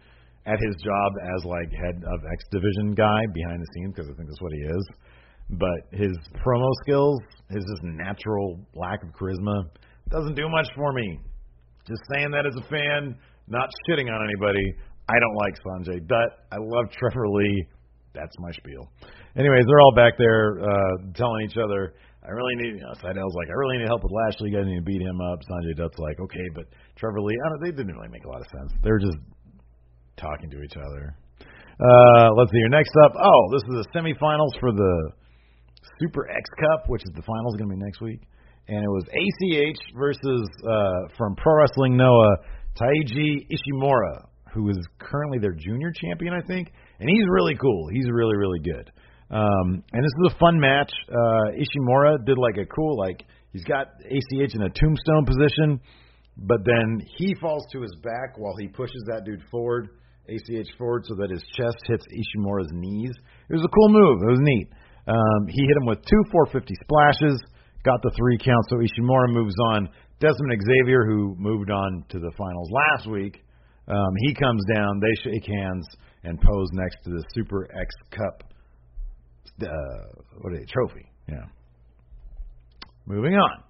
at 0.46 0.58
his 0.60 0.76
job 0.82 1.12
as 1.38 1.46
like 1.46 1.70
head 1.72 2.04
of 2.04 2.20
X 2.34 2.44
Division 2.52 2.96
guy 2.96 3.22
behind 3.34 3.62
the 3.62 3.68
scenes 3.76 3.94
because 3.96 4.10
I 4.10 4.14
think 4.18 4.28
that's 4.28 4.42
what 4.42 4.54
he 4.54 4.64
is. 4.66 4.86
But 5.52 5.80
his 5.92 6.18
promo 6.42 6.72
skills, 6.82 7.20
his 7.50 7.64
just 7.64 7.84
natural 7.84 8.60
lack 8.74 9.04
of 9.04 9.10
charisma, 9.10 9.70
doesn't 10.10 10.36
do 10.36 10.50
much 10.50 10.68
for 10.76 10.94
me. 10.94 11.20
Just 11.88 12.02
saying 12.14 12.32
that 12.32 12.48
as 12.48 12.56
a 12.58 12.68
fan, 12.70 13.16
not 13.48 13.70
shitting 13.88 14.10
on 14.10 14.24
anybody. 14.26 14.66
I 15.08 15.20
don't 15.20 15.36
like 15.36 15.56
Sanjay 15.62 16.08
Dutt. 16.08 16.48
I 16.52 16.58
love 16.60 16.90
Trevor 16.92 17.28
Lee. 17.30 17.68
That's 18.14 18.36
my 18.40 18.52
spiel. 18.52 18.90
Anyways, 19.36 19.66
they're 19.66 19.82
all 19.82 19.96
back 19.96 20.14
there 20.18 20.62
uh, 20.62 20.94
telling 21.16 21.46
each 21.50 21.58
other, 21.58 21.94
I 22.24 22.32
really 22.32 22.56
need, 22.56 22.80
you 22.80 22.86
know, 22.86 22.94
Sydal's 23.02 23.36
like, 23.36 23.50
I 23.50 23.58
really 23.58 23.78
need 23.80 23.88
help 23.88 24.04
with 24.04 24.14
Lashley. 24.14 24.52
You 24.52 24.58
guys 24.58 24.66
need 24.66 24.80
to 24.80 24.88
beat 24.88 25.02
him 25.02 25.20
up. 25.20 25.44
Sanjay 25.44 25.76
Dutt's 25.76 26.00
like, 26.00 26.20
okay, 26.22 26.48
but 26.56 26.66
Trevor 26.96 27.20
Lee, 27.20 27.36
I 27.36 27.50
don't, 27.50 27.62
they 27.64 27.72
didn't 27.76 27.92
really 27.92 28.08
make 28.08 28.24
a 28.24 28.30
lot 28.30 28.40
of 28.40 28.48
sense. 28.48 28.72
They 28.82 28.92
were 28.92 29.04
just 29.04 29.18
talking 30.16 30.50
to 30.50 30.64
each 30.64 30.78
other. 30.78 31.18
Uh, 31.42 32.30
let's 32.38 32.52
see 32.52 32.62
here. 32.64 32.70
Next 32.70 32.94
up, 33.04 33.12
oh, 33.20 33.42
this 33.52 33.64
is 33.68 33.84
the 33.84 33.88
semifinals 33.92 34.56
for 34.62 34.72
the 34.72 35.12
Super 36.00 36.30
X 36.30 36.48
Cup, 36.62 36.88
which 36.88 37.04
is 37.04 37.12
the 37.16 37.24
finals 37.24 37.58
going 37.58 37.70
to 37.70 37.76
be 37.76 37.82
next 37.84 38.00
week. 38.00 38.22
And 38.70 38.80
it 38.80 38.88
was 38.88 39.04
ACH 39.12 39.82
versus 39.98 40.48
uh, 40.64 41.12
from 41.18 41.36
Pro 41.36 41.60
Wrestling 41.60 41.98
Noah, 41.98 42.38
Taiji 42.80 43.48
Ishimura, 43.52 44.28
who 44.54 44.70
is 44.70 44.78
currently 45.00 45.40
their 45.40 45.52
junior 45.52 45.92
champion, 45.92 46.34
I 46.34 46.42
think. 46.48 46.72
And 47.04 47.12
he's 47.12 47.28
really 47.28 47.56
cool. 47.60 47.90
He's 47.92 48.08
really, 48.10 48.38
really 48.38 48.60
good. 48.60 48.90
Um, 49.30 49.84
and 49.92 50.04
this 50.04 50.14
is 50.24 50.32
a 50.32 50.40
fun 50.40 50.58
match. 50.58 50.90
Uh, 51.12 51.52
Ishimura 51.52 52.24
did 52.26 52.38
like 52.38 52.56
a 52.56 52.66
cool, 52.66 52.98
like, 52.98 53.26
he's 53.52 53.66
got 53.66 53.88
ACH 54.08 54.56
in 54.56 54.62
a 54.62 54.70
tombstone 54.70 55.26
position, 55.26 55.82
but 56.38 56.60
then 56.64 57.02
he 57.18 57.36
falls 57.42 57.68
to 57.74 57.82
his 57.82 57.92
back 58.02 58.38
while 58.38 58.56
he 58.58 58.70
pushes 58.70 59.04
that 59.12 59.26
dude 59.26 59.44
forward 59.52 59.90
ACH 60.30 60.72
forward 60.78 61.04
so 61.04 61.16
that 61.16 61.30
his 61.30 61.44
chest 61.58 61.76
hits 61.88 62.06
Ishimura's 62.08 62.72
knees. 62.72 63.12
It 63.50 63.54
was 63.54 63.66
a 63.66 63.76
cool 63.76 63.90
move. 63.90 64.24
It 64.24 64.32
was 64.32 64.40
neat. 64.40 64.70
Um, 65.08 65.48
he 65.50 65.62
hit 65.68 65.76
him 65.76 65.86
with 65.86 66.00
two 66.08 66.24
450 66.32 66.74
splashes, 66.88 67.36
got 67.84 68.00
the 68.02 68.12
three 68.16 68.38
count, 68.40 68.64
so 68.70 68.78
Ishimura 68.78 69.28
moves 69.28 69.56
on. 69.76 69.90
Dezmond 70.22 70.56
Xavier, 70.64 71.04
who 71.04 71.36
moved 71.38 71.70
on 71.70 72.06
to 72.08 72.20
the 72.20 72.32
finals 72.38 72.72
last 72.72 73.12
week, 73.12 73.44
um, 73.90 74.14
he 74.20 74.34
comes 74.34 74.64
down. 74.74 75.02
They 75.02 75.32
shake 75.32 75.46
hands 75.46 75.86
and 76.24 76.40
pose 76.40 76.70
next 76.74 76.98
to 77.04 77.10
the 77.12 77.24
Super 77.34 77.68
X 77.80 77.94
Cup 78.12 78.44
uh, 79.62 79.68
what 80.42 80.54
are 80.54 80.58
they, 80.58 80.66
trophy. 80.66 81.06
Yeah. 81.30 81.46
Moving 83.06 83.36
on. 83.36 83.64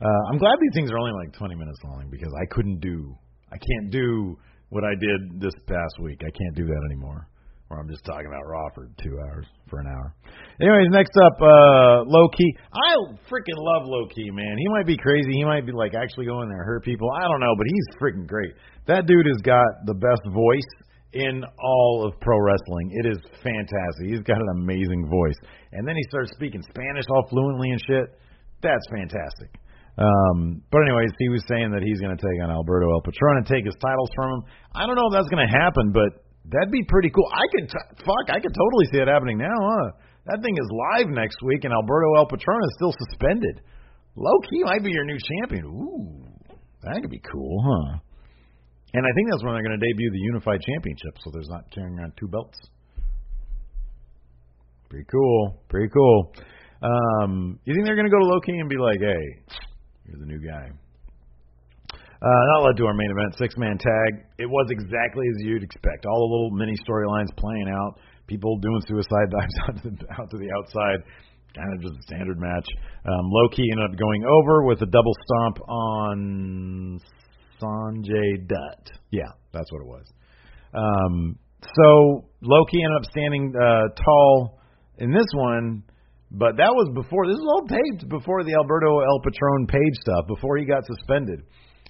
Uh, 0.00 0.22
I'm 0.30 0.38
glad 0.38 0.56
these 0.60 0.74
things 0.74 0.90
are 0.90 0.98
only 0.98 1.12
like 1.12 1.36
20 1.36 1.54
minutes 1.56 1.78
long 1.84 2.08
because 2.10 2.32
I 2.40 2.46
couldn't 2.54 2.80
do, 2.80 3.14
I 3.52 3.58
can't 3.58 3.90
do 3.90 4.38
what 4.70 4.84
I 4.84 4.94
did 5.00 5.40
this 5.40 5.54
past 5.66 5.98
week. 6.00 6.20
I 6.22 6.30
can't 6.30 6.54
do 6.54 6.66
that 6.66 6.82
anymore. 6.90 7.28
Where 7.66 7.80
I'm 7.80 7.88
just 7.90 8.04
talking 8.04 8.24
about 8.24 8.48
Raw 8.48 8.64
for 8.74 8.88
two 9.02 9.12
hours, 9.28 9.44
for 9.68 9.80
an 9.80 9.88
hour. 9.88 10.14
Anyways, 10.62 10.88
next 10.88 11.12
up, 11.20 11.36
uh, 11.36 12.00
Low 12.08 12.28
Ki. 12.32 12.48
I 12.72 12.96
freaking 13.28 13.60
love 13.60 13.84
Low 13.84 14.08
Ki, 14.08 14.30
man. 14.32 14.56
He 14.56 14.68
might 14.72 14.86
be 14.86 14.96
crazy. 14.96 15.32
He 15.32 15.44
might 15.44 15.66
be 15.66 15.72
like 15.72 15.92
actually 15.92 16.24
going 16.24 16.48
there 16.48 16.64
hurt 16.64 16.82
people. 16.82 17.10
I 17.12 17.28
don't 17.28 17.40
know, 17.40 17.52
but 17.58 17.66
he's 17.68 17.86
freaking 18.00 18.26
great. 18.26 18.54
That 18.86 19.04
dude 19.04 19.26
has 19.26 19.42
got 19.44 19.66
the 19.84 19.92
best 19.92 20.22
voice 20.32 20.87
in 21.12 21.42
all 21.62 22.04
of 22.06 22.20
pro 22.20 22.38
wrestling. 22.38 22.92
It 22.92 23.06
is 23.08 23.18
fantastic. 23.42 24.04
He's 24.06 24.20
got 24.20 24.36
an 24.36 24.50
amazing 24.60 25.08
voice. 25.08 25.38
And 25.72 25.86
then 25.86 25.96
he 25.96 26.04
starts 26.08 26.30
speaking 26.34 26.62
Spanish 26.62 27.04
all 27.10 27.24
fluently 27.30 27.70
and 27.70 27.80
shit. 27.86 28.06
That's 28.62 28.84
fantastic. 28.90 29.56
Um, 29.98 30.62
but 30.70 30.86
anyways, 30.86 31.10
he 31.18 31.28
was 31.28 31.42
saying 31.48 31.74
that 31.74 31.82
he's 31.82 31.98
going 31.98 32.14
to 32.14 32.22
take 32.22 32.38
on 32.42 32.50
Alberto 32.50 32.86
El 32.86 33.02
Patron 33.02 33.42
and 33.42 33.46
take 33.46 33.64
his 33.66 33.74
titles 33.82 34.10
from 34.14 34.38
him. 34.38 34.42
I 34.74 34.86
don't 34.86 34.94
know 34.94 35.10
if 35.10 35.14
that's 35.16 35.28
going 35.28 35.42
to 35.42 35.50
happen, 35.50 35.90
but 35.90 36.22
that'd 36.46 36.70
be 36.70 36.86
pretty 36.86 37.10
cool. 37.10 37.26
I 37.34 37.46
could 37.50 37.66
t- 37.66 37.90
fuck, 38.06 38.30
I 38.30 38.38
could 38.38 38.54
totally 38.54 38.86
see 38.94 39.02
it 39.02 39.08
happening 39.10 39.38
now, 39.38 39.58
huh? 39.58 39.98
That 40.30 40.38
thing 40.44 40.54
is 40.54 40.68
live 40.70 41.08
next 41.10 41.42
week, 41.42 41.64
and 41.64 41.72
Alberto 41.72 42.14
El 42.14 42.26
Patron 42.30 42.60
is 42.62 42.72
still 42.76 42.94
suspended. 43.08 43.60
Low 44.14 44.38
Ki 44.46 44.62
might 44.62 44.84
be 44.84 44.92
your 44.92 45.04
new 45.04 45.18
champion. 45.18 45.64
Ooh, 45.66 46.22
that 46.84 47.00
could 47.00 47.10
be 47.10 47.22
cool, 47.32 47.58
huh? 47.64 47.98
And 48.94 49.04
I 49.04 49.12
think 49.14 49.28
that's 49.30 49.44
when 49.44 49.52
they're 49.52 49.62
going 49.62 49.78
to 49.78 49.84
debut 49.84 50.10
the 50.10 50.24
Unified 50.32 50.60
Championship, 50.62 51.14
so 51.20 51.30
there's 51.32 51.48
not 51.48 51.70
carrying 51.74 51.98
around 51.98 52.12
two 52.18 52.28
belts. 52.28 52.58
Pretty 54.88 55.04
cool. 55.12 55.60
Pretty 55.68 55.92
cool. 55.92 56.32
Um, 56.80 57.58
you 57.64 57.74
think 57.74 57.84
they're 57.84 57.96
going 57.96 58.08
to 58.08 58.14
go 58.14 58.18
to 58.18 58.24
Low 58.24 58.40
Ki 58.40 58.52
and 58.56 58.68
be 58.68 58.78
like, 58.78 59.00
hey, 59.00 59.24
you're 60.06 60.18
the 60.18 60.26
new 60.26 60.40
guy. 60.40 60.70
Uh, 62.18 62.42
that 62.50 62.66
led 62.66 62.76
to 62.76 62.86
our 62.86 62.94
main 62.94 63.10
event, 63.10 63.36
six 63.38 63.56
man 63.56 63.78
tag. 63.78 64.26
It 64.38 64.46
was 64.46 64.66
exactly 64.70 65.22
as 65.28 65.46
you'd 65.46 65.62
expect. 65.62 66.06
All 66.06 66.18
the 66.18 66.30
little 66.34 66.50
mini 66.50 66.74
storylines 66.82 67.30
playing 67.36 67.68
out, 67.70 68.00
people 68.26 68.58
doing 68.58 68.80
suicide 68.88 69.30
dives 69.30 69.56
out 69.68 69.82
to 69.82 69.90
the, 69.90 70.06
out 70.18 70.30
to 70.30 70.38
the 70.38 70.50
outside. 70.58 71.04
Kind 71.54 71.74
of 71.74 71.80
just 71.80 71.94
a 71.94 72.02
standard 72.02 72.38
match. 72.40 72.66
Um, 73.06 73.30
Low 73.30 73.48
Ki 73.50 73.62
ended 73.70 73.92
up 73.92 73.98
going 73.98 74.24
over 74.24 74.64
with 74.64 74.82
a 74.82 74.86
double 74.86 75.14
stomp 75.26 75.58
on 75.68 77.00
Sanjay 77.60 78.46
Dutt. 78.46 78.90
Yeah, 79.10 79.32
that's 79.52 79.70
what 79.72 79.80
it 79.80 79.86
was. 79.86 80.06
Um, 80.74 81.38
so 81.62 82.28
Low 82.42 82.64
Ki 82.70 82.82
ended 82.82 82.96
up 83.00 83.10
standing 83.10 83.52
uh, 83.56 83.94
tall 84.04 84.60
in 84.98 85.10
this 85.10 85.26
one 85.34 85.82
but 86.30 86.60
that 86.60 86.72
was 86.76 86.92
before. 86.92 87.24
This 87.24 87.40
was 87.40 87.48
all 87.48 87.64
taped 87.64 88.08
before 88.08 88.44
the 88.44 88.52
Alberto 88.52 89.00
El 89.00 89.20
Patron 89.24 89.66
Paige 89.66 89.96
stuff. 90.04 90.28
Before 90.28 90.58
he 90.58 90.68
got 90.68 90.84
suspended. 90.84 91.40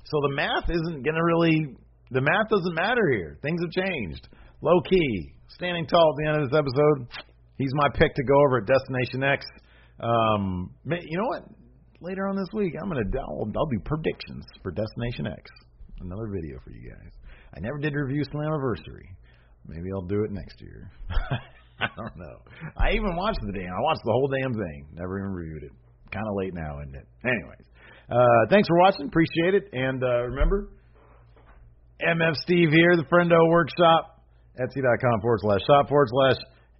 So 0.06 0.16
the 0.30 0.34
math 0.38 0.70
isn't 0.70 1.02
going 1.02 1.18
to 1.18 1.24
really. 1.24 1.74
The 2.10 2.22
math 2.22 2.48
doesn't 2.48 2.74
matter 2.74 3.02
here. 3.10 3.38
Things 3.42 3.60
have 3.60 3.74
changed. 3.74 4.28
Low 4.62 4.80
Ki, 4.88 5.34
standing 5.50 5.86
tall 5.86 6.14
at 6.14 6.16
the 6.22 6.26
end 6.30 6.36
of 6.42 6.50
this 6.50 6.56
episode. 6.56 7.10
He's 7.58 7.74
my 7.74 7.88
pick 7.90 8.14
to 8.14 8.24
go 8.24 8.34
over 8.46 8.58
at 8.62 8.66
Destination 8.66 9.22
X. 9.26 9.44
Um, 10.00 10.70
you 10.86 11.18
know 11.18 11.26
what? 11.26 11.42
Later 12.00 12.28
on 12.28 12.36
this 12.36 12.48
week, 12.52 12.74
I'm 12.80 12.88
gonna 12.88 13.02
I'll, 13.28 13.50
I'll 13.56 13.66
do 13.66 13.80
predictions 13.84 14.44
for 14.62 14.70
Destination 14.70 15.26
X. 15.26 15.50
Another 16.00 16.28
video 16.30 16.58
for 16.62 16.70
you 16.70 16.90
guys. 16.90 17.10
I 17.56 17.60
never 17.60 17.78
did 17.78 17.94
review 17.94 18.22
Slammiversary. 18.32 19.10
Maybe 19.66 19.90
I'll 19.92 20.06
do 20.06 20.22
it 20.22 20.30
next 20.30 20.60
year. 20.60 20.90
I 21.80 21.88
don't 21.96 22.16
know. 22.16 22.38
I 22.76 22.92
even 22.92 23.16
watched 23.16 23.40
the 23.42 23.52
damn. 23.52 23.72
I 23.72 23.82
watched 23.82 24.02
the 24.04 24.12
whole 24.12 24.30
damn 24.40 24.54
thing. 24.54 24.86
Never 24.94 25.18
even 25.18 25.32
reviewed 25.32 25.62
it. 25.64 25.72
Kind 26.12 26.26
of 26.26 26.34
late 26.36 26.54
now, 26.54 26.80
isn't 26.80 26.94
it? 26.94 27.06
Anyways, 27.24 27.66
uh, 28.10 28.48
thanks 28.48 28.68
for 28.68 28.78
watching. 28.78 29.06
Appreciate 29.06 29.54
it. 29.54 29.68
And 29.72 30.02
uh, 30.02 30.22
remember, 30.30 30.70
MF 32.00 32.34
Steve 32.42 32.70
here, 32.70 32.96
the 32.96 33.04
Friendo 33.10 33.38
Workshop. 33.50 34.22
Etsy.com 34.58 35.20
forward 35.20 35.38
slash 35.42 35.60
shop 35.66 35.88
forward 35.88 36.08
slash 36.10 36.36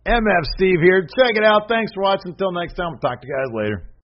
MF 0.07 0.45
Steve 0.57 0.79
here. 0.83 1.03
Check 1.03 1.37
it 1.37 1.45
out. 1.45 1.69
Thanks 1.69 1.93
for 1.95 2.03
watching. 2.03 2.33
Until 2.33 2.53
next 2.53 2.75
time, 2.75 2.91
we'll 2.91 3.01
talk 3.01 3.21
to 3.21 3.27
you 3.27 3.35
guys 3.35 3.55
later. 3.55 3.98